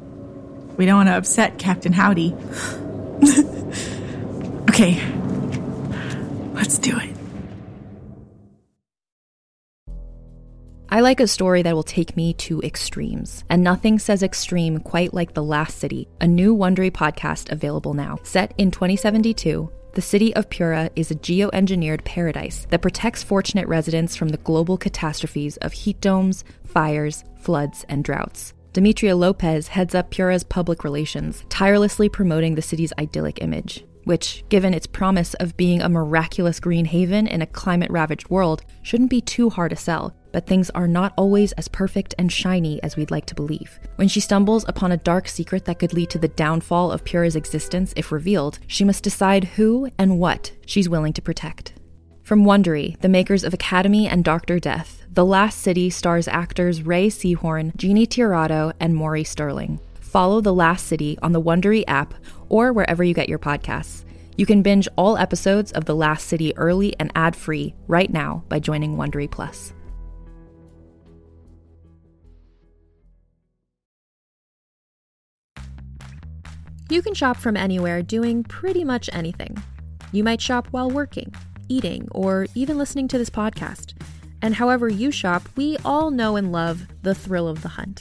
We 0.77 0.87
don't 0.87 0.97
want 0.97 1.09
to 1.09 1.17
upset 1.17 1.59
Captain 1.59 1.93
Howdy. 1.93 2.33
okay. 4.71 5.01
Let's 6.55 6.79
do 6.79 6.99
it. 6.99 7.10
I 10.93 11.03
like 11.03 11.21
a 11.21 11.29
story 11.29 11.63
that 11.63 11.75
will 11.77 11.85
take 11.85 12.17
me 12.17 12.33
to 12.35 12.61
extremes, 12.63 13.45
and 13.49 13.63
nothing 13.63 14.01
says 14.01 14.25
extreme 14.25 14.81
quite 14.81 15.15
like 15.15 15.35
The 15.35 15.43
Last 15.43 15.79
City, 15.79 16.09
a 16.21 16.27
new 16.27 16.53
Wondery 16.57 16.91
podcast 16.91 17.53
available 17.53 17.95
now. 17.95 18.19
Set 18.25 18.53
in 18.59 18.73
2072, 18.73 19.71
the 19.95 20.03
city 20.03 20.35
of 20.35 20.51
Pura 20.51 20.91
is 20.97 21.13
a 21.13 21.15
geoengineered 21.15 22.03
paradise 22.05 22.67
that 22.71 22.83
protects 22.83 23.23
fortunate 23.23 23.69
residents 23.69 24.17
from 24.17 24.31
the 24.31 24.39
global 24.39 24.77
catastrophes 24.77 25.57
of 25.59 25.73
heat 25.73 26.01
domes, 26.01 26.43
fires, 26.65 27.23
floods, 27.39 27.87
and 27.89 28.03
droughts. 28.03 28.53
Demetria 28.73 29.15
Lopez 29.15 29.69
heads 29.69 29.95
up 29.95 30.11
Pura's 30.11 30.43
public 30.43 30.83
relations, 30.83 31.45
tirelessly 31.51 32.09
promoting 32.09 32.57
the 32.57 32.63
city's 32.63 32.93
idyllic 32.99 33.41
image, 33.41 33.85
which, 34.05 34.45
given 34.49 34.75
its 34.75 34.87
promise 34.87 35.35
of 35.35 35.57
being 35.57 35.83
a 35.83 35.89
miraculous 35.89 36.61
green 36.61 36.85
haven 36.85 37.27
in 37.27 37.43
a 37.43 37.47
climate 37.47 37.91
ravaged 37.91 38.29
world, 38.29 38.63
shouldn't 38.83 39.11
be 39.11 39.21
too 39.21 39.51
hard 39.51 39.71
to 39.71 39.77
sell. 39.77 40.15
But 40.33 40.47
things 40.47 40.71
are 40.71 40.87
not 40.87 41.13
always 41.17 41.53
as 41.53 41.69
perfect 41.69 42.15
and 42.19 42.31
shiny 42.31 42.83
as 42.83 42.97
we'd 42.97 43.11
like 43.11 43.27
to 43.27 43.35
believe. 43.35 43.81
When 43.97 44.09
she 44.09 44.21
stumbles 44.21 44.65
upon 44.69 44.93
a 44.93 44.97
dark 44.97 45.27
secret 45.29 45.65
that 45.65 45.79
could 45.79 45.93
lead 45.93 46.11
to 46.11 46.19
the 46.19 46.29
downfall 46.29 46.93
of 46.93 47.05
Pura's 47.05 47.37
existence 47.37 47.93
if 47.97 48.13
revealed, 48.13 48.61
she 48.67 48.85
must 48.85 49.03
decide 49.03 49.45
who 49.45 49.91
and 49.99 50.19
what 50.19 50.53
she's 50.67 50.89
willing 50.89 51.13
to 51.15 51.23
protect. 51.23 51.75
From 52.23 52.45
Wondery, 52.45 52.97
the 53.01 53.09
makers 53.09 53.43
of 53.43 53.53
Academy 53.53 54.07
and 54.07 54.23
Doctor 54.23 54.61
Death, 54.61 55.05
The 55.13 55.25
Last 55.25 55.59
City 55.59 55.91
stars 55.91 56.29
actors 56.29 56.83
Ray 56.83 57.09
Seahorn, 57.09 57.73
Jeannie 57.77 58.07
Tirado, 58.07 58.73
and 58.79 58.95
Maury 58.95 59.25
Sterling. 59.25 59.81
Follow 60.11 60.41
The 60.41 60.53
Last 60.53 60.89
City 60.89 61.17
on 61.23 61.31
the 61.31 61.41
Wondery 61.41 61.85
app 61.87 62.15
or 62.49 62.73
wherever 62.73 63.05
you 63.05 63.15
get 63.15 63.29
your 63.29 63.39
podcasts. 63.39 64.05
You 64.37 64.45
can 64.45 64.61
binge 64.61 64.89
all 64.97 65.17
episodes 65.17 65.71
of 65.71 65.85
The 65.85 65.95
Last 65.95 66.27
City 66.27 66.53
early 66.57 66.97
and 66.99 67.13
ad-free 67.15 67.77
right 67.87 68.13
now 68.13 68.43
by 68.49 68.59
joining 68.59 68.97
Wondery 68.97 69.31
Plus. 69.31 69.73
You 76.89 77.03
can 77.03 77.15
shop 77.15 77.37
from 77.37 77.57
anywhere 77.57 78.03
doing 78.03 78.43
pretty 78.43 78.83
much 78.83 79.09
anything. 79.13 79.63
You 80.11 80.25
might 80.25 80.41
shop 80.41 80.67
while 80.73 80.91
working, 80.91 81.33
eating, 81.69 82.09
or 82.11 82.49
even 82.57 82.79
listening 82.79 83.07
to 83.09 83.19
this 83.19 83.31
podcast. 83.31 83.95
And 84.43 84.57
however 84.57 84.89
you 84.89 85.13
shop, 85.13 85.49
we 85.55 85.77
all 85.85 86.11
know 86.11 86.35
and 86.35 86.51
love 86.51 86.89
the 87.03 87.15
thrill 87.15 87.47
of 87.47 87.63
the 87.63 87.69
hunt. 87.69 88.01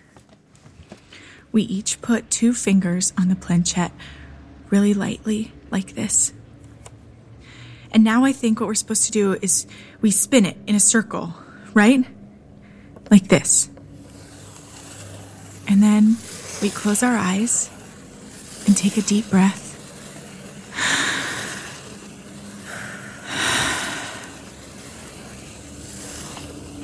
we 1.51 1.63
each 1.63 2.01
put 2.01 2.29
two 2.29 2.53
fingers 2.53 3.13
on 3.17 3.27
the 3.27 3.35
planchette 3.35 3.91
really 4.69 4.93
lightly, 4.93 5.51
like 5.69 5.95
this. 5.95 6.33
And 7.91 8.03
now 8.03 8.23
I 8.23 8.31
think 8.31 8.59
what 8.59 8.67
we're 8.67 8.75
supposed 8.75 9.05
to 9.05 9.11
do 9.11 9.33
is 9.41 9.67
we 9.99 10.11
spin 10.11 10.45
it 10.45 10.57
in 10.65 10.75
a 10.75 10.79
circle, 10.79 11.33
right? 11.73 12.05
Like 13.09 13.27
this. 13.27 13.69
And 15.67 15.83
then 15.83 16.15
we 16.61 16.69
close 16.69 17.03
our 17.03 17.15
eyes 17.15 17.69
and 18.65 18.77
take 18.77 18.97
a 18.97 19.01
deep 19.01 19.29
breath. 19.29 19.67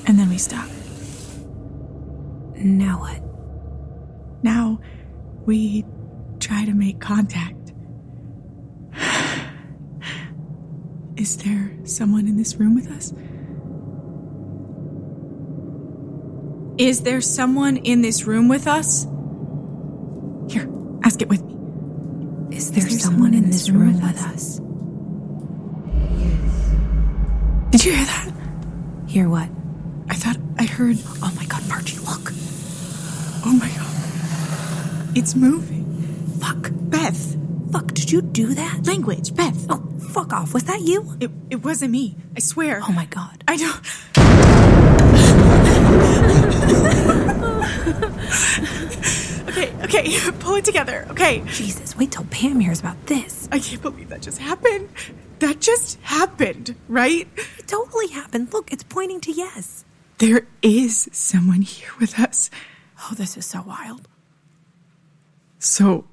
And 0.07 0.17
then 0.17 0.29
we 0.29 0.37
stop. 0.37 0.69
Now 2.55 2.99
what? 2.99 3.26
Now 4.43 4.79
we 5.45 5.85
try 6.39 6.65
to 6.65 6.73
make 6.73 6.99
contact. 6.99 7.73
Is 11.17 11.37
there 11.37 11.71
someone 11.83 12.27
in 12.27 12.37
this 12.37 12.55
room 12.55 12.75
with 12.75 12.91
us? 12.91 13.13
Is 16.77 17.01
there 17.01 17.21
someone 17.21 17.77
in 17.77 18.01
this 18.03 18.25
room 18.25 18.47
with 18.47 18.67
us? 18.67 19.05
Here, 20.49 20.69
ask 21.03 21.21
it 21.21 21.27
with 21.27 21.43
me. 21.43 21.55
Is 22.55 22.71
there, 22.71 22.87
someone, 22.87 23.33
in 23.33 23.49
this 23.49 23.69
room, 23.69 23.99
with 24.01 24.21
us? 24.21 24.59
Did 27.71 27.83
you 27.83 27.91
hear 27.93 28.05
that? 28.05 28.31
Hear 29.07 29.27
what? 29.27 29.49
I 30.09 30.15
thought 30.15 30.37
I 30.57 30.63
heard. 30.65 30.97
Oh 31.21 31.33
my 31.35 31.45
god, 31.45 31.67
Margie, 31.67 31.97
look. 31.99 32.31
Oh 33.43 33.57
my 33.59 33.67
god. 33.69 33.96
It's 35.17 35.33
moving. 35.35 35.83
Fuck. 36.39 36.69
Beth. 36.71 37.35
Fuck, 37.71 37.87
did 37.87 38.11
you 38.11 38.21
do 38.21 38.53
that? 38.53 38.85
Language, 38.85 39.35
Beth. 39.35 39.65
Oh, 39.67 39.81
fuck 40.13 40.31
off. 40.31 40.53
Was 40.53 40.65
that 40.65 40.81
you? 40.81 41.17
It, 41.19 41.31
it 41.49 41.63
wasn't 41.63 41.93
me. 41.93 42.15
I 42.35 42.39
swear. 42.39 42.81
Oh 42.87 42.91
my 42.91 43.05
god. 43.05 43.43
I 43.47 43.57
don't. 43.57 43.81
okay, 49.49 49.73
okay, 49.85 50.31
pull 50.39 50.53
it 50.53 50.65
together. 50.65 51.07
Okay. 51.09 51.43
Jesus, 51.47 51.97
wait 51.97 52.11
till 52.11 52.25
Pam 52.25 52.59
hears 52.59 52.79
about 52.79 53.07
this. 53.07 53.49
I 53.51 53.57
can't 53.57 53.81
believe 53.81 54.09
that 54.09 54.21
just 54.21 54.37
happened. 54.37 54.87
That 55.39 55.59
just 55.59 55.99
happened, 56.01 56.75
right? 56.87 57.27
It 57.57 57.67
totally 57.67 58.09
happened. 58.09 58.53
Look, 58.53 58.71
it's 58.71 58.83
pointing 58.83 59.21
to 59.21 59.31
yes. 59.31 59.83
There 60.19 60.45
is 60.61 61.09
someone 61.11 61.63
here 61.63 61.89
with 61.99 62.19
us. 62.19 62.51
Oh, 63.01 63.15
this 63.15 63.35
is 63.35 63.47
so 63.47 63.63
wild. 63.65 64.07
So, 65.59 66.05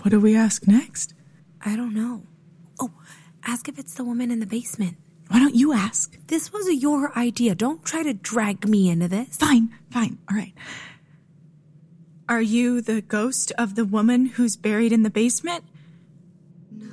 what 0.00 0.10
do 0.10 0.20
we 0.20 0.36
ask 0.36 0.66
next? 0.66 1.14
I 1.64 1.76
don't 1.76 1.94
know. 1.94 2.22
Oh, 2.80 2.90
ask 3.44 3.68
if 3.68 3.78
it's 3.78 3.94
the 3.94 4.04
woman 4.04 4.30
in 4.30 4.40
the 4.40 4.46
basement. 4.46 4.96
Why 5.28 5.38
don't 5.38 5.54
you 5.54 5.72
ask? 5.72 6.16
This 6.26 6.52
was 6.52 6.68
your 6.82 7.16
idea. 7.16 7.54
Don't 7.54 7.84
try 7.84 8.02
to 8.02 8.12
drag 8.12 8.68
me 8.68 8.90
into 8.90 9.08
this. 9.08 9.36
Fine, 9.36 9.70
fine, 9.90 10.18
all 10.30 10.36
right. 10.36 10.52
Are 12.28 12.42
you 12.42 12.80
the 12.80 13.00
ghost 13.00 13.52
of 13.58 13.74
the 13.74 13.84
woman 13.84 14.26
who's 14.26 14.56
buried 14.56 14.92
in 14.92 15.02
the 15.02 15.10
basement? 15.10 15.64
No. 16.70 16.88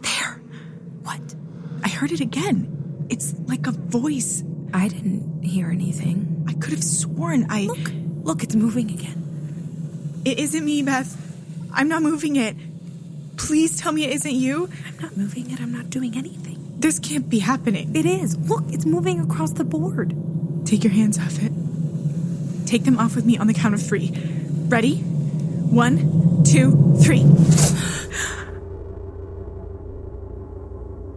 There. 0.00 0.40
What? 1.02 1.34
I 1.84 1.88
heard 1.88 2.12
it 2.12 2.20
again. 2.20 3.06
It's 3.08 3.34
like 3.46 3.66
a 3.66 3.72
voice. 3.72 4.42
I 4.74 4.88
didn't 4.88 5.42
hear 5.42 5.70
anything. 5.70 6.44
I 6.48 6.54
could 6.54 6.72
have 6.72 6.84
sworn 6.84 7.46
I. 7.50 7.66
Look, 7.66 7.92
look, 8.22 8.42
it's 8.42 8.54
moving 8.54 8.90
again. 8.90 9.21
It 10.24 10.38
isn't 10.38 10.64
me, 10.64 10.82
Beth. 10.82 11.16
I'm 11.72 11.88
not 11.88 12.02
moving 12.02 12.36
it. 12.36 12.56
Please 13.36 13.76
tell 13.78 13.92
me 13.92 14.04
it 14.04 14.12
isn't 14.12 14.34
you. 14.34 14.68
I'm 14.86 14.96
not 15.00 15.16
moving 15.16 15.50
it. 15.50 15.60
I'm 15.60 15.72
not 15.72 15.90
doing 15.90 16.16
anything. 16.16 16.58
This 16.78 16.98
can't 16.98 17.28
be 17.28 17.40
happening. 17.40 17.94
It 17.96 18.06
is. 18.06 18.36
Look, 18.48 18.64
it's 18.68 18.86
moving 18.86 19.20
across 19.20 19.52
the 19.52 19.64
board. 19.64 20.14
Take 20.64 20.84
your 20.84 20.92
hands 20.92 21.18
off 21.18 21.42
it. 21.42 21.52
Take 22.66 22.84
them 22.84 22.98
off 22.98 23.16
with 23.16 23.24
me 23.24 23.36
on 23.38 23.46
the 23.46 23.54
count 23.54 23.74
of 23.74 23.82
three. 23.82 24.12
Ready? 24.68 24.96
One, 24.98 26.44
two, 26.44 26.96
three. 27.02 27.22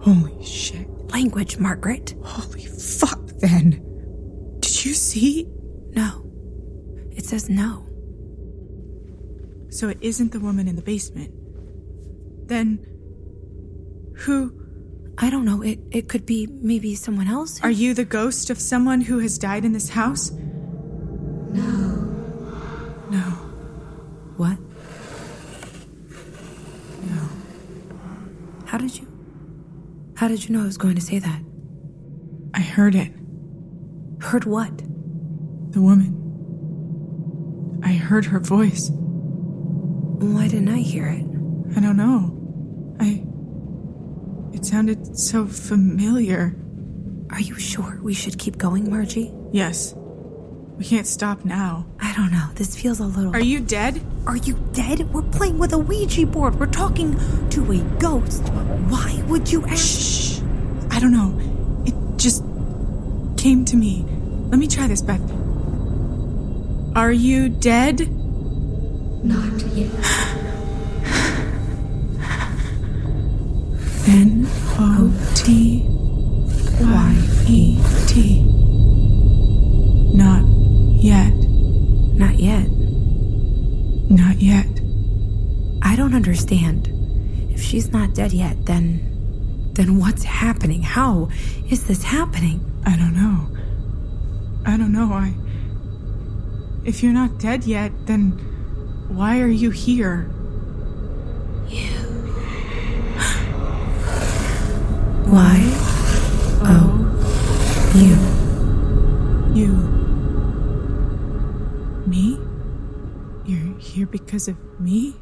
Holy 0.02 0.44
shit. 0.44 0.88
Language, 1.12 1.58
Margaret. 1.58 2.16
Holy 2.24 2.66
fuck, 2.66 3.20
then. 3.40 3.82
Did 4.60 4.86
you 4.86 4.94
see? 4.94 5.48
No. 5.92 6.32
It 7.12 7.26
says 7.26 7.50
no. 7.50 7.86
So 9.76 9.90
it 9.90 9.98
isn't 10.00 10.32
the 10.32 10.40
woman 10.40 10.70
in 10.70 10.78
the 10.78 10.82
basement. 10.82 11.32
Then. 12.48 12.80
Who. 14.20 14.54
I 15.18 15.30
don't 15.30 15.44
know. 15.44 15.62
It 15.62 15.80
it 15.92 16.08
could 16.08 16.26
be 16.26 16.48
maybe 16.48 16.96
someone 16.96 17.28
else. 17.28 17.60
Are 17.62 17.70
you 17.72 17.94
the 17.94 18.06
ghost 18.06 18.50
of 18.50 18.58
someone 18.58 19.02
who 19.02 19.20
has 19.20 19.38
died 19.38 19.66
in 19.66 19.74
this 19.74 19.90
house? 19.90 20.32
No. 20.32 21.68
No. 23.12 23.20
What? 24.38 24.58
No. 27.04 27.30
How 28.66 28.78
did 28.78 28.98
you? 28.98 29.06
How 30.16 30.30
did 30.30 30.48
you 30.48 30.56
know 30.56 30.62
I 30.62 30.66
was 30.66 30.78
going 30.78 30.96
to 30.96 31.02
say 31.02 31.20
that? 31.20 31.42
I 32.54 32.62
heard 32.62 32.96
it. 32.96 33.12
Heard 34.22 34.46
what? 34.46 34.78
The 35.72 35.82
woman. 35.82 36.22
I 37.84 37.92
heard 37.92 38.24
her 38.26 38.40
voice. 38.40 38.90
Why 40.20 40.48
didn't 40.48 40.70
I 40.70 40.78
hear 40.78 41.08
it? 41.08 41.26
I 41.78 41.82
don't 41.82 41.98
know. 41.98 42.32
I. 43.00 43.24
It 44.56 44.66
sounded 44.66 45.18
so 45.18 45.46
familiar. 45.46 46.56
Are 47.32 47.42
you 47.42 47.56
sure 47.60 48.00
we 48.02 48.14
should 48.14 48.40
keep 48.40 48.58
going, 48.58 48.90
Margie? 48.90 49.34
Yes. 49.52 49.94
We 50.78 50.86
can't 50.86 51.08
stop 51.08 51.44
now. 51.44 51.86
I 52.00 52.14
don't 52.16 52.32
know. 52.32 52.48
This 52.56 52.76
feels 52.80 53.00
a 53.00 53.06
little. 53.06 53.36
Are 53.36 53.42
you 53.42 53.60
dead? 53.60 54.02
Are 54.26 54.38
you 54.38 54.58
dead? 54.72 55.14
We're 55.14 55.22
playing 55.22 55.58
with 55.58 55.74
a 55.74 55.78
Ouija 55.78 56.26
board. 56.26 56.60
We're 56.60 56.68
talking 56.68 57.18
to 57.50 57.72
a 57.72 57.78
ghost. 58.00 58.44
Why 58.90 59.22
would 59.28 59.52
you 59.52 59.66
ask? 59.66 59.86
Shh. 59.86 60.40
I 60.92 61.00
don't 61.00 61.12
know. 61.12 61.38
It 61.86 62.18
just 62.18 62.44
came 63.38 63.66
to 63.66 63.76
me. 63.76 64.06
Let 64.50 64.60
me 64.60 64.68
try 64.68 64.88
this, 64.88 65.02
Beth. 65.02 65.22
Are 66.96 67.12
you 67.12 67.50
dead? 67.50 68.10
Not 69.26 69.60
yet. 69.74 69.90
N 74.08 74.46
O 74.78 75.12
T 75.34 75.84
Y 76.80 77.16
E 77.48 77.80
T. 78.06 78.44
Not 80.14 80.46
yet. 81.04 81.34
Not 81.34 82.36
yet. 82.36 82.70
Not 84.12 84.40
yet. 84.40 84.68
I 85.82 85.96
don't 85.96 86.14
understand. 86.14 86.88
If 87.50 87.64
she's 87.64 87.92
not 87.92 88.14
dead 88.14 88.32
yet, 88.32 88.68
then. 88.68 89.02
Then 89.74 89.98
what's 90.00 90.24
happening? 90.24 90.84
How 90.84 91.30
is 91.72 91.88
this 91.88 92.04
happening? 92.04 92.64
I 92.86 92.96
don't 92.96 93.16
know. 93.16 93.48
I 94.68 94.78
don't 94.78 94.94
know. 94.94 95.12
I. 95.12 95.34
If 96.86 97.02
you're 97.02 97.12
not 97.12 97.40
dead 97.40 97.64
yet, 97.64 97.92
then 98.06 98.55
why 99.10 99.40
are 99.42 99.48
you 99.48 99.70
here? 99.70 100.30
Y 101.70 101.90
O 101.90 102.06
U. 102.06 102.06
Why? 105.32 105.60
Oh. 106.62 106.66
oh. 106.66 106.96
You. 107.96 108.16
You. 109.62 109.74
Me? 112.08 112.40
You're 113.46 113.78
here 113.80 114.06
because 114.06 114.48
of 114.48 114.58
me? 114.80 115.16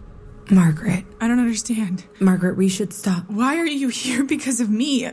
Margaret. 0.52 1.06
I 1.22 1.28
don't 1.28 1.40
understand. 1.40 2.06
Margaret, 2.20 2.58
we 2.58 2.68
should 2.68 2.94
stop. 2.94 3.30
Why 3.30 3.58
are 3.58 3.66
you 3.66 3.90
here 3.90 4.24
because 4.24 4.60
of 4.60 4.70
me? 4.70 5.10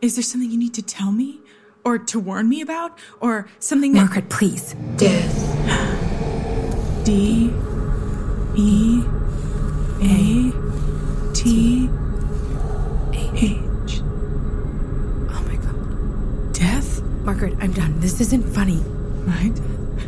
Is 0.00 0.16
there 0.16 0.22
something 0.22 0.50
you 0.50 0.58
need 0.58 0.74
to 0.74 0.82
tell 0.82 1.12
me? 1.12 1.40
Or 1.84 1.98
to 1.98 2.18
warn 2.18 2.48
me 2.48 2.60
about? 2.60 2.98
Or 3.20 3.46
something 3.58 3.92
that. 3.92 4.00
Margaret, 4.00 4.28
please. 4.30 4.74
Death. 4.96 5.53
D 7.04 7.50
E 8.56 9.02
A 10.00 10.52
T 11.34 11.88
H. 13.12 14.00
Oh 15.30 15.44
my 15.46 15.56
god. 15.56 16.52
Death? 16.54 17.02
Margaret, 17.22 17.54
I'm 17.60 17.72
done. 17.72 18.00
This 18.00 18.20
isn't 18.22 18.42
funny. 18.42 18.78
Right? 19.26 19.52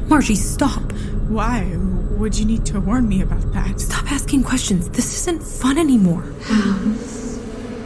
Margie, 0.09 0.37
stop. 0.37 0.93
Why 1.29 1.77
would 2.17 2.39
you 2.39 2.47
need 2.47 2.65
to 2.67 2.81
warn 2.81 3.07
me 3.09 3.21
about 3.21 3.53
that? 3.53 3.79
Stop 3.79 4.11
asking 4.11 4.45
questions. 4.45 4.89
This 4.89 5.15
isn't 5.19 5.43
fun 5.43 5.77
anymore. 5.77 6.23
House. 6.43 7.39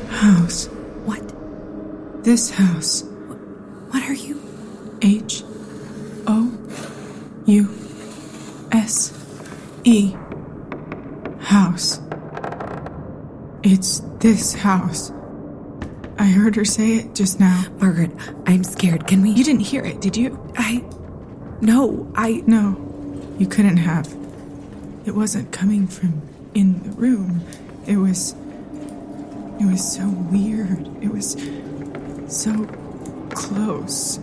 House. 0.08 0.66
What? 1.04 2.22
This 2.22 2.50
house. 2.50 3.02
What 3.90 4.02
are 4.04 4.14
you? 4.14 4.40
H 5.02 5.42
O 6.28 6.52
U 7.46 7.79
S 8.80 9.12
E. 9.84 10.16
House. 11.40 12.00
It's 13.62 14.00
this 14.20 14.54
house. 14.54 15.12
I 16.18 16.24
heard 16.24 16.56
her 16.56 16.64
say 16.64 16.96
it 16.96 17.14
just 17.14 17.38
now. 17.38 17.64
Margaret, 17.78 18.10
I'm 18.46 18.64
scared. 18.64 19.06
Can 19.06 19.20
we? 19.20 19.32
You 19.32 19.44
didn't 19.44 19.60
hear 19.60 19.84
it, 19.84 20.00
did 20.00 20.16
you? 20.16 20.40
I. 20.56 20.82
No, 21.60 22.10
I. 22.14 22.42
No, 22.46 22.74
you 23.38 23.46
couldn't 23.46 23.76
have. 23.76 24.06
It 25.04 25.14
wasn't 25.14 25.52
coming 25.52 25.86
from 25.86 26.22
in 26.54 26.82
the 26.82 26.90
room. 26.92 27.42
It 27.86 27.98
was. 27.98 28.34
It 29.60 29.66
was 29.66 29.92
so 29.92 30.08
weird. 30.32 30.88
It 31.02 31.12
was 31.12 31.36
so 32.28 32.64
close. 33.34 34.18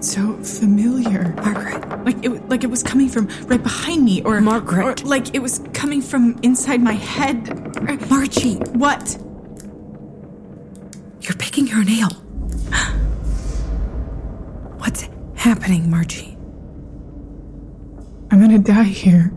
So 0.00 0.36
familiar. 0.42 1.32
Margaret. 1.36 2.04
Like 2.04 2.24
it, 2.24 2.48
like 2.48 2.64
it 2.64 2.70
was 2.70 2.82
coming 2.82 3.08
from 3.08 3.28
right 3.46 3.62
behind 3.62 4.04
me, 4.04 4.22
or 4.22 4.40
Margaret. 4.40 5.02
or 5.02 5.06
like 5.06 5.34
it 5.34 5.40
was 5.40 5.60
coming 5.72 6.00
from 6.00 6.38
inside 6.42 6.80
my 6.82 6.92
head. 6.92 7.48
Margie, 8.10 8.56
What? 8.74 9.18
you're 11.22 11.36
picking 11.38 11.66
your 11.66 11.82
nail. 11.84 12.08
What's 14.78 15.08
happening, 15.34 15.90
Margie? 15.90 16.36
I'm 18.30 18.40
gonna 18.40 18.58
die 18.60 18.84
here, 18.84 19.32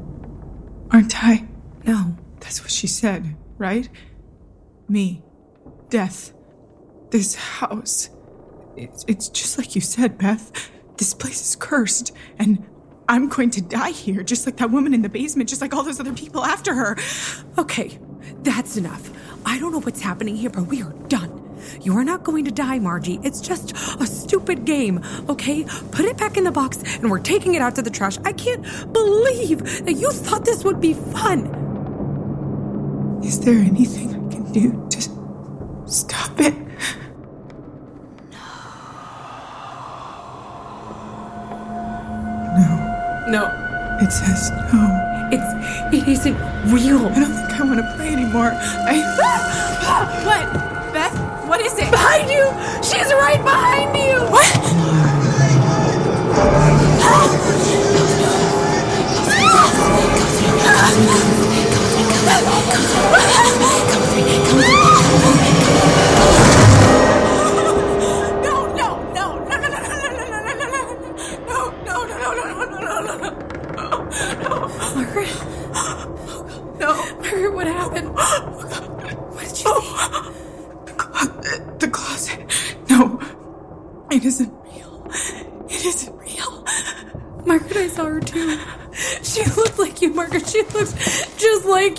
aren't 0.91 1.24
I? 1.24 1.45
No. 1.86 2.15
That's 2.41 2.62
what 2.62 2.72
she 2.72 2.86
said, 2.88 3.36
right? 3.58 3.89
Me. 4.88 5.22
Death. 5.89 6.32
This 7.10 7.36
house. 7.36 8.10
It's, 8.79 9.03
it's 9.07 9.27
just 9.29 9.57
like 9.57 9.75
you 9.75 9.81
said, 9.81 10.17
Beth. 10.17 10.51
This 10.97 11.13
place 11.13 11.41
is 11.41 11.55
cursed, 11.55 12.13
and 12.37 12.65
I'm 13.09 13.27
going 13.27 13.49
to 13.51 13.61
die 13.61 13.91
here, 13.91 14.23
just 14.23 14.45
like 14.45 14.57
that 14.57 14.71
woman 14.71 14.93
in 14.93 15.01
the 15.01 15.09
basement, 15.09 15.49
just 15.49 15.61
like 15.61 15.73
all 15.73 15.83
those 15.83 15.99
other 15.99 16.13
people 16.13 16.45
after 16.45 16.73
her. 16.73 16.97
Okay, 17.57 17.99
that's 18.41 18.77
enough. 18.77 19.09
I 19.45 19.59
don't 19.59 19.71
know 19.71 19.81
what's 19.81 20.01
happening 20.01 20.35
here, 20.35 20.49
but 20.49 20.63
we 20.67 20.81
are 20.81 20.93
done. 21.07 21.35
You 21.81 21.97
are 21.97 22.03
not 22.05 22.23
going 22.23 22.45
to 22.45 22.51
die, 22.51 22.79
Margie. 22.79 23.19
It's 23.21 23.41
just 23.41 23.71
a 23.99 24.05
stupid 24.05 24.63
game, 24.63 25.01
okay? 25.27 25.65
Put 25.91 26.05
it 26.05 26.17
back 26.17 26.37
in 26.37 26.45
the 26.45 26.51
box 26.51 26.81
and 26.97 27.11
we're 27.11 27.19
taking 27.19 27.55
it 27.55 27.61
out 27.61 27.75
to 27.75 27.81
the 27.81 27.89
trash. 27.89 28.17
I 28.23 28.31
can't 28.31 28.63
believe 28.93 29.85
that 29.85 29.93
you 29.93 30.09
thought 30.11 30.45
this 30.45 30.63
would 30.63 30.79
be 30.79 30.93
fun. 30.93 31.47
Is 33.23 33.41
there 33.41 33.57
anything 33.57 34.09
I 34.09 34.31
can 34.31 34.51
do 34.53 34.87
to 34.89 35.01
It 44.01 44.12
says 44.12 44.51
no. 44.71 45.29
it's 45.29 45.93
it 45.93 46.07
isn't 46.07 46.38
real. 46.71 47.07
I 47.07 47.19
don't 47.19 47.33
think 47.33 47.59
I 47.59 47.63
want 47.63 47.79
to 47.79 47.93
play 47.95 48.13
anymore. 48.13 48.51
I. 48.53 49.01
what? 50.25 50.93
Beth? 50.93 51.15
What 51.47 51.59
is 51.62 51.73
it? 51.77 51.91
Behind 51.91 52.29
you! 52.29 52.45
She's 52.81 53.12
right 53.13 53.43
behind 53.43 53.97
you! 53.97 54.19
What? 54.31 54.69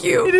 You. 0.03 0.40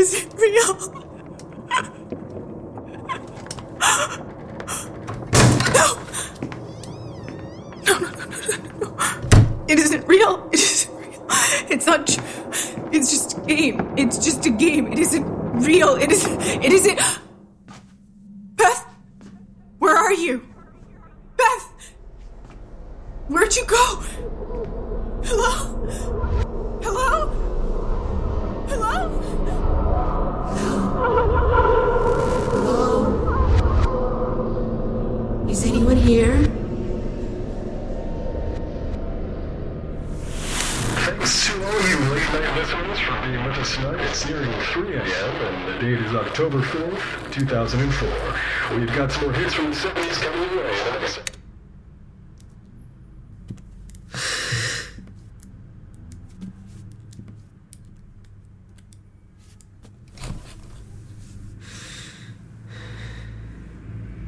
Thanks 41.21 41.47
to 41.49 41.53
all 41.65 41.89
you 41.89 41.99
late 42.11 42.33
night 42.33 42.57
listeners 42.57 42.99
for 42.99 43.21
being 43.23 43.45
with 43.45 43.59
us 43.59 43.75
tonight. 43.75 44.01
It's 44.09 44.27
nearing 44.27 44.51
3 44.73 44.95
a.m. 44.97 45.07
and 45.07 45.69
the 45.69 45.79
date 45.79 46.01
is 46.07 46.15
October 46.15 46.61
4th, 46.61 47.33
2004. 47.33 48.79
We've 48.79 48.95
got 48.95 49.13
some 49.13 49.25
more 49.25 49.33
hits 49.35 49.53
from 49.55 49.67
the 49.71 49.77
70s 49.77 50.23
coming 50.23 50.51
your 50.51 50.65
way. 50.65 50.71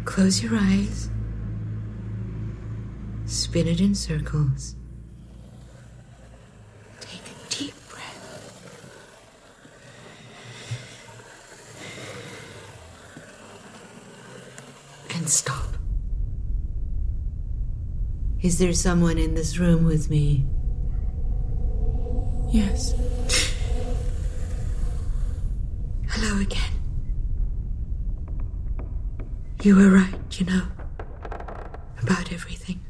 Close 0.04 0.42
your 0.42 0.52
eyes. 0.56 1.08
Spin 3.26 3.66
it 3.66 3.80
in 3.80 3.94
circles. 3.94 4.76
Take 7.00 7.20
a 7.22 7.50
deep 7.50 7.74
breath. 7.88 8.18
can't 15.08 15.28
stop. 15.28 15.68
Is 18.42 18.58
there 18.58 18.72
someone 18.72 19.18
in 19.18 19.34
this 19.34 19.56
room 19.56 19.84
with 19.84 20.10
me? 20.10 20.44
Yes. 22.50 22.92
Hello 26.08 26.40
again. 26.40 26.72
You 29.62 29.76
were 29.76 29.90
right, 29.90 30.40
you 30.40 30.46
know, 30.46 30.66
about 32.02 32.32
everything. 32.32 32.80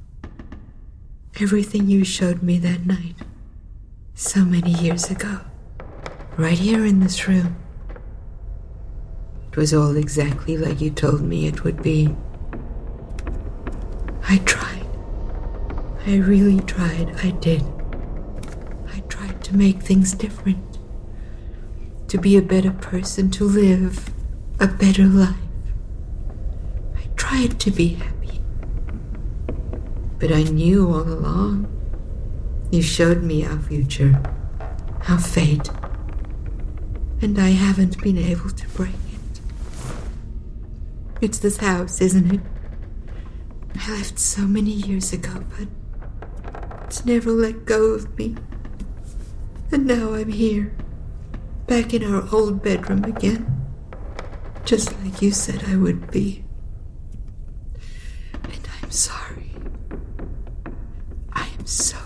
Everything 1.38 1.86
you 1.86 2.02
showed 2.02 2.42
me 2.42 2.56
that 2.58 2.86
night, 2.86 3.16
so 4.14 4.46
many 4.46 4.70
years 4.70 5.10
ago, 5.10 5.40
right 6.38 6.58
here 6.58 6.86
in 6.86 7.00
this 7.00 7.28
room. 7.28 7.56
It 9.50 9.58
was 9.58 9.74
all 9.74 9.98
exactly 9.98 10.56
like 10.56 10.80
you 10.80 10.90
told 10.90 11.20
me 11.20 11.46
it 11.46 11.62
would 11.62 11.82
be. 11.82 12.16
I 14.30 14.38
tried. 14.38 14.71
I 16.04 16.16
really 16.16 16.60
tried. 16.60 17.14
I 17.22 17.30
did. 17.30 17.62
I 18.92 19.00
tried 19.08 19.42
to 19.44 19.56
make 19.56 19.82
things 19.82 20.14
different. 20.14 20.78
To 22.08 22.18
be 22.18 22.36
a 22.36 22.42
better 22.42 22.72
person, 22.72 23.30
to 23.32 23.44
live 23.44 24.10
a 24.58 24.66
better 24.66 25.04
life. 25.04 25.36
I 26.96 27.06
tried 27.16 27.60
to 27.60 27.70
be 27.70 27.88
happy. 27.94 28.40
But 30.18 30.32
I 30.32 30.42
knew 30.42 30.88
all 30.88 31.02
along. 31.02 31.68
You 32.70 32.82
showed 32.82 33.22
me 33.22 33.46
our 33.46 33.58
future, 33.60 34.20
our 35.08 35.18
fate. 35.18 35.70
And 37.20 37.38
I 37.38 37.50
haven't 37.50 38.02
been 38.02 38.18
able 38.18 38.50
to 38.50 38.68
break 38.70 38.90
it. 38.94 39.40
It's 41.20 41.38
this 41.38 41.58
house, 41.58 42.00
isn't 42.00 42.34
it? 42.34 42.40
I 43.76 43.90
left 43.92 44.18
so 44.18 44.42
many 44.42 44.70
years 44.70 45.12
ago, 45.12 45.44
but 45.58 45.68
never 47.06 47.30
let 47.30 47.64
go 47.64 47.94
of 47.94 48.16
me. 48.18 48.36
And 49.70 49.86
now 49.86 50.12
I'm 50.12 50.28
here, 50.28 50.74
back 51.66 51.94
in 51.94 52.04
our 52.04 52.28
old 52.32 52.62
bedroom 52.62 53.04
again, 53.04 53.46
just 54.64 54.92
like 55.02 55.22
you 55.22 55.30
said 55.30 55.64
I 55.68 55.76
would 55.76 56.10
be. 56.10 56.44
And 58.44 58.68
I'm 58.82 58.90
sorry. 58.90 59.52
I 61.32 61.48
am 61.58 61.66
so, 61.66 61.98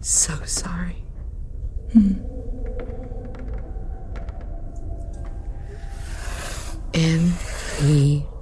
so 0.00 0.34
sorry. 0.44 1.02
Hmm. 1.92 2.14
M 6.94 7.32
E 7.82 8.20
T 8.20 8.35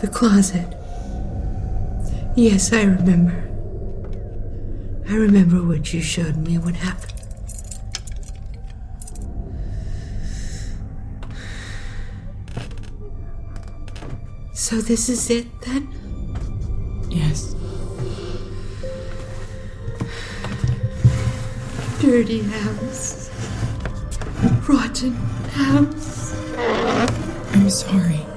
The 0.00 0.08
closet. 0.08 0.74
Yes, 2.34 2.72
I 2.72 2.84
remember. 2.84 3.36
I 5.06 5.14
remember 5.14 5.62
what 5.62 5.92
you 5.92 6.00
showed 6.00 6.38
me 6.38 6.56
what 6.56 6.74
happened. 6.74 7.12
So 14.54 14.76
this 14.80 15.08
is 15.08 15.28
it 15.28 15.46
then? 15.62 15.88
Yes. 17.10 17.54
Dirty 22.00 22.42
house. 22.42 23.30
Rotten 24.66 25.12
house. 25.52 26.34
I'm 27.52 27.68
sorry. 27.68 28.29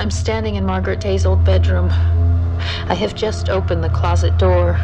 I'm 0.00 0.10
standing 0.10 0.54
in 0.54 0.64
Margaret 0.64 0.98
Day's 0.98 1.26
old 1.26 1.44
bedroom. 1.44 1.90
I 2.88 2.94
have 2.94 3.14
just 3.14 3.50
opened 3.50 3.84
the 3.84 3.90
closet 3.90 4.38
door. 4.38 4.80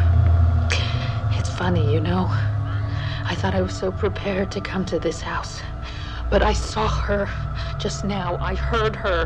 It's 1.31 1.49
funny, 1.49 1.91
you 1.91 1.99
know. 1.99 2.27
I 2.29 3.33
thought 3.35 3.55
I 3.55 3.63
was 3.63 3.75
so 3.75 3.91
prepared 3.91 4.51
to 4.51 4.61
come 4.61 4.85
to 4.85 4.99
this 4.99 5.19
house. 5.19 5.59
But 6.29 6.43
I 6.43 6.53
saw 6.53 6.87
her 6.87 7.27
just 7.79 8.03
now. 8.03 8.37
I 8.39 8.53
heard 8.53 8.95
her. 8.95 9.25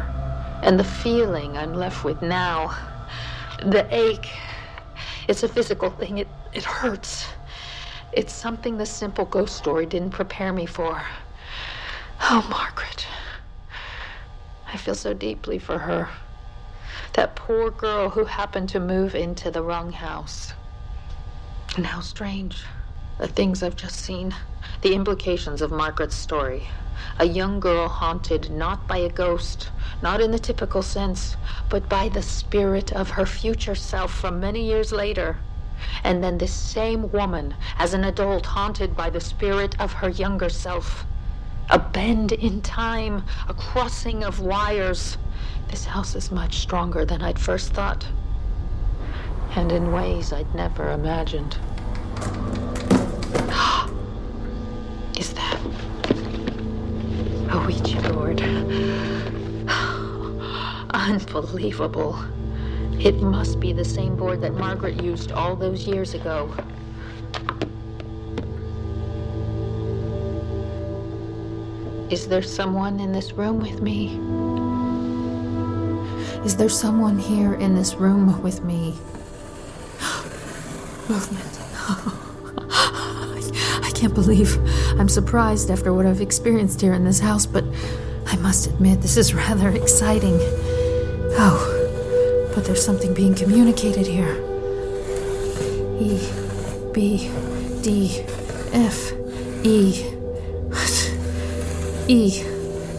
And 0.63 0.79
the 0.79 0.85
feeling 0.85 1.57
I'm 1.57 1.73
left 1.73 2.05
with 2.05 2.21
now, 2.21 2.73
the 3.61 3.85
ache, 3.93 4.29
it's 5.27 5.43
a 5.43 5.49
physical 5.49 5.89
thing. 5.89 6.19
It, 6.19 6.29
it 6.53 6.63
hurts. 6.63 7.27
It's 8.13 8.31
something 8.31 8.77
the 8.77 8.85
simple 8.85 9.25
ghost 9.25 9.57
story 9.57 9.85
didn't 9.85 10.11
prepare 10.11 10.53
me 10.53 10.65
for. 10.67 11.03
Oh, 12.21 12.47
Margaret. 12.49 13.07
I 14.73 14.77
feel 14.77 14.95
so 14.95 15.13
deeply 15.13 15.59
for 15.59 15.79
her. 15.79 16.09
That 17.13 17.35
poor 17.35 17.71
girl 17.71 18.09
who 18.11 18.25
happened 18.25 18.69
to 18.69 18.79
move 18.79 19.15
into 19.15 19.51
the 19.51 19.61
wrong 19.61 19.91
house. 19.91 20.53
And 21.75 21.87
how 21.87 21.99
strange. 21.99 22.63
The 23.17 23.27
things 23.27 23.61
I've 23.61 23.75
just 23.75 23.97
seen. 23.97 24.33
The 24.81 24.93
implications 24.93 25.61
of 25.61 25.71
Margaret's 25.71 26.15
story. 26.15 26.67
A 27.19 27.25
young 27.25 27.59
girl 27.59 27.89
haunted 27.89 28.49
not 28.49 28.87
by 28.87 28.97
a 28.97 29.09
ghost, 29.09 29.71
not 30.01 30.21
in 30.21 30.31
the 30.31 30.39
typical 30.39 30.81
sense, 30.81 31.35
but 31.69 31.89
by 31.89 32.07
the 32.09 32.21
spirit 32.21 32.93
of 32.93 33.11
her 33.11 33.25
future 33.25 33.75
self 33.75 34.13
from 34.13 34.39
many 34.39 34.63
years 34.63 34.91
later. 34.91 35.37
And 36.03 36.23
then 36.23 36.37
this 36.37 36.53
same 36.53 37.11
woman, 37.11 37.55
as 37.77 37.93
an 37.93 38.03
adult, 38.03 38.45
haunted 38.45 38.95
by 38.95 39.09
the 39.09 39.19
spirit 39.19 39.75
of 39.79 39.93
her 39.93 40.09
younger 40.09 40.49
self. 40.49 41.05
A 41.71 41.79
bend 41.79 42.33
in 42.33 42.61
time, 42.61 43.23
a 43.47 43.53
crossing 43.53 44.25
of 44.25 44.41
wires. 44.41 45.17
This 45.69 45.85
house 45.85 46.15
is 46.15 46.29
much 46.29 46.57
stronger 46.57 47.05
than 47.05 47.21
I'd 47.21 47.39
first 47.39 47.71
thought. 47.71 48.05
And 49.55 49.71
in 49.71 49.93
ways 49.93 50.33
I'd 50.33 50.53
never 50.53 50.91
imagined. 50.91 51.53
Is 55.17 55.33
that 55.33 55.57
a 57.49 57.57
Ouija 57.65 58.01
board? 58.11 58.41
Unbelievable. 60.93 62.21
It 62.99 63.21
must 63.21 63.61
be 63.61 63.71
the 63.71 63.85
same 63.85 64.17
board 64.17 64.41
that 64.41 64.55
Margaret 64.55 65.01
used 65.01 65.31
all 65.31 65.55
those 65.55 65.87
years 65.87 66.15
ago. 66.15 66.53
Is 72.11 72.27
there 72.27 72.41
someone 72.41 72.99
in 72.99 73.13
this 73.13 73.31
room 73.31 73.61
with 73.61 73.81
me? 73.81 74.19
Is 76.45 76.57
there 76.57 76.67
someone 76.67 77.17
here 77.17 77.53
in 77.53 77.73
this 77.73 77.93
room 77.95 78.41
with 78.43 78.65
me? 78.65 78.97
Movement. 81.07 81.59
I 83.85 83.91
can't 83.95 84.13
believe 84.13 84.57
I'm 84.99 85.07
surprised 85.07 85.71
after 85.71 85.93
what 85.93 86.05
I've 86.05 86.19
experienced 86.19 86.81
here 86.81 86.93
in 86.93 87.05
this 87.05 87.21
house, 87.21 87.45
but 87.45 87.63
I 88.25 88.35
must 88.35 88.67
admit 88.67 88.99
this 89.01 89.15
is 89.15 89.33
rather 89.47 89.69
exciting. 89.69 90.37
Oh, 91.39 92.51
but 92.53 92.65
there's 92.65 92.83
something 92.83 93.13
being 93.13 93.35
communicated 93.35 94.05
here. 94.05 94.35
E, 95.97 96.19
B, 96.91 97.31
D, 97.81 98.25
F, 98.73 99.13
E. 99.63 100.10
E, 102.07 102.43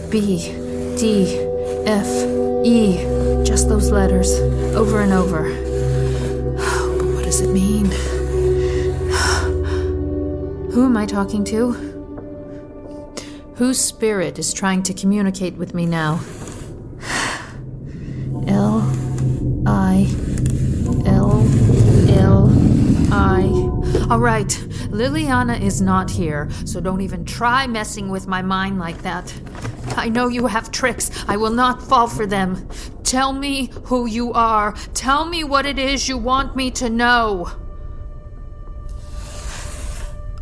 B, 0.09 0.37
D, 0.97 1.37
F, 1.85 2.07
E. 2.65 3.43
Just 3.43 3.67
those 3.69 3.91
letters, 3.91 4.31
over 4.75 5.01
and 5.01 5.13
over. 5.13 5.43
But 6.97 7.05
what 7.13 7.23
does 7.23 7.41
it 7.41 7.51
mean? 7.51 7.91
Who 10.71 10.85
am 10.85 10.97
I 10.97 11.05
talking 11.05 11.43
to? 11.45 11.73
Whose 13.55 13.79
spirit 13.79 14.39
is 14.39 14.53
trying 14.53 14.81
to 14.83 14.93
communicate 14.93 15.55
with 15.55 15.73
me 15.75 15.85
now? 15.85 16.21
L 18.47 18.81
I 19.67 20.07
L 21.05 21.45
L 22.09 22.51
I 23.11 23.43
All 24.09 24.19
right, 24.19 24.51
Liliana 24.93 25.59
is 25.59 25.81
not 25.81 26.11
here, 26.11 26.49
so 26.65 26.79
don't 26.79 27.01
even 27.01 27.25
try 27.25 27.65
messing 27.65 28.09
with 28.09 28.27
my 28.27 28.43
mind 28.43 28.77
like 28.77 29.01
that. 29.01 29.33
I 29.97 30.07
know 30.07 30.27
you 30.27 30.45
have 30.45 30.71
tricks. 30.71 31.09
I 31.27 31.35
will 31.35 31.51
not 31.51 31.81
fall 31.81 32.07
for 32.07 32.27
them. 32.27 32.69
Tell 33.03 33.33
me 33.33 33.71
who 33.85 34.05
you 34.05 34.33
are. 34.33 34.73
Tell 34.93 35.25
me 35.25 35.43
what 35.43 35.65
it 35.65 35.79
is 35.79 36.07
you 36.07 36.17
want 36.17 36.55
me 36.55 36.69
to 36.71 36.89
know. 36.91 37.49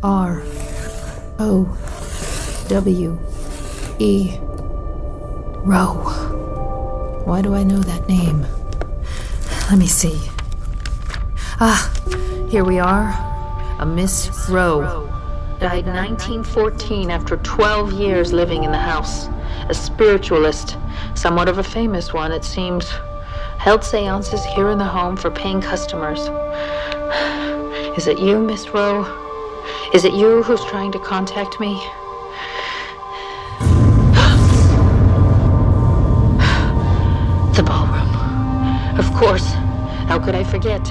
R 0.02 0.42
O 1.38 1.64
W 2.68 3.18
E 3.98 4.38
Rowe. 5.64 7.22
Why 7.24 7.40
do 7.40 7.54
I 7.54 7.62
know 7.62 7.78
that 7.78 8.06
name? 8.06 8.42
Let 9.70 9.78
me 9.78 9.86
see. 9.86 10.20
Ah, 11.58 11.90
here 12.50 12.64
we 12.64 12.78
are. 12.78 13.31
A 13.82 13.84
Miss 13.84 14.48
Rowe. 14.48 15.08
Died 15.58 15.86
1914 15.86 17.10
after 17.10 17.36
12 17.38 17.92
years 17.94 18.32
living 18.32 18.62
in 18.62 18.70
the 18.70 18.78
house. 18.78 19.26
A 19.68 19.74
spiritualist, 19.74 20.76
somewhat 21.16 21.48
of 21.48 21.58
a 21.58 21.64
famous 21.64 22.12
one, 22.12 22.30
it 22.30 22.44
seems. 22.44 22.88
Held 23.58 23.82
seances 23.82 24.44
here 24.44 24.70
in 24.70 24.78
the 24.78 24.84
home 24.84 25.16
for 25.16 25.32
paying 25.32 25.60
customers. 25.60 26.20
Is 27.98 28.06
it 28.06 28.20
you, 28.20 28.38
Miss 28.38 28.68
Rowe? 28.68 29.02
Is 29.92 30.04
it 30.04 30.14
you 30.14 30.44
who's 30.44 30.64
trying 30.66 30.92
to 30.92 31.00
contact 31.00 31.58
me? 31.58 31.74
the 37.56 37.64
ballroom. 37.66 38.96
Of 38.96 39.12
course. 39.14 39.54
How 40.06 40.20
could 40.20 40.36
I 40.36 40.44
forget? 40.44 40.88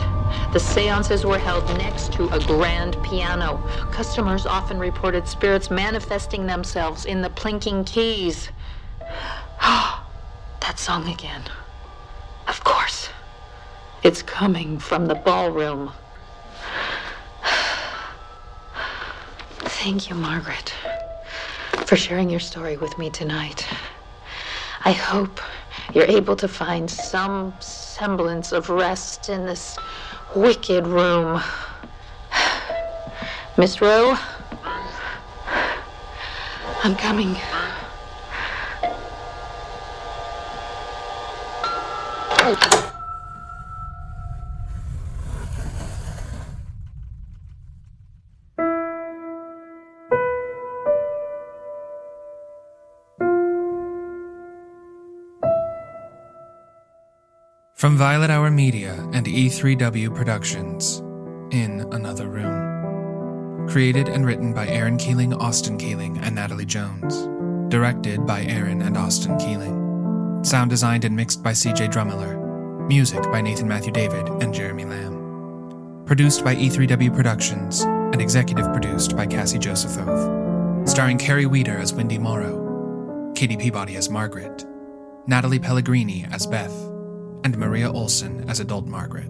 The 0.54 0.60
seances 0.60 1.26
were 1.26 1.38
held 1.38 1.66
next 1.78 2.12
to 2.14 2.28
a 2.28 2.40
grand 2.46 3.02
piano. 3.04 3.64
Customers 3.94 4.46
often 4.46 4.80
reported 4.80 5.26
spirits 5.26 5.72
manifesting 5.72 6.46
themselves 6.46 7.06
in 7.06 7.22
the 7.22 7.30
plinking 7.30 7.86
keys. 7.86 8.50
that 9.62 10.76
song 10.76 11.08
again. 11.08 11.44
Of 12.50 12.62
course. 12.66 13.08
It's 14.04 14.22
coming 14.22 14.78
from 14.78 15.06
the 15.06 15.16
ballroom. 15.16 15.94
Thank 19.60 20.10
you, 20.10 20.16
Margaret, 20.16 20.74
for 21.86 21.96
sharing 21.96 22.30
your 22.30 22.42
story 22.42 22.76
with 22.76 22.98
me 22.98 23.10
tonight. 23.10 23.66
I 24.84 24.92
hope 24.92 25.40
you're 25.94 26.04
able 26.04 26.36
to 26.36 26.50
find 26.50 26.92
some 26.92 27.54
semblance 27.62 28.52
of 28.52 28.70
rest 28.70 29.30
in 29.30 29.46
this 29.46 29.78
wicked 30.36 30.88
room. 30.88 31.42
Miss 33.58 33.82
Rowe, 33.82 34.18
I'm 36.84 36.96
coming. 36.96 37.38
From 57.82 57.98
Violet 57.98 58.30
Hour 58.30 58.52
Media 58.52 58.94
and 59.12 59.26
E3W 59.26 60.14
Productions, 60.16 61.00
In 61.50 61.84
Another 61.92 62.28
Room. 62.28 63.68
Created 63.68 64.08
and 64.08 64.24
written 64.24 64.54
by 64.54 64.68
Aaron 64.68 64.98
Keeling, 64.98 65.34
Austin 65.34 65.80
Keeling, 65.80 66.20
and 66.20 66.36
Natalie 66.36 66.68
Jones. 66.68 67.26
Directed 67.72 68.24
by 68.28 68.44
Aaron 68.44 68.84
and 68.84 68.96
Austin 68.96 69.36
Keeling. 69.40 70.44
Sound 70.44 70.70
designed 70.70 71.06
and 71.06 71.16
mixed 71.16 71.42
by 71.42 71.54
CJ 71.54 71.92
Drummiller. 71.92 72.88
Music 72.88 73.24
by 73.32 73.42
Nathan 73.42 73.68
Matthew 73.68 73.92
David 73.92 74.28
and 74.28 74.54
Jeremy 74.54 74.86
Lamb. 74.86 76.04
Produced 76.06 76.44
by 76.44 76.56
E3W 76.56 77.16
Productions 77.16 77.82
and 77.82 78.22
executive 78.22 78.68
produced 78.68 79.18
by 79.18 79.26
Cassie 79.26 79.58
Josephov. 79.58 80.88
Starring 80.88 81.18
Carrie 81.18 81.48
Weeder 81.48 81.80
as 81.80 81.96
Wendy 81.96 82.20
Morrow, 82.20 83.34
Katie 83.34 83.58
Peabody 83.58 83.96
as 83.96 84.08
Margaret, 84.08 84.68
Natalie 85.26 85.58
Pellegrini 85.58 86.28
as 86.32 86.46
Beth, 86.46 86.91
and 87.44 87.58
Maria 87.58 87.92
Olson 87.92 88.50
as 88.50 88.60
adult 88.60 88.86
Margaret. 88.86 89.30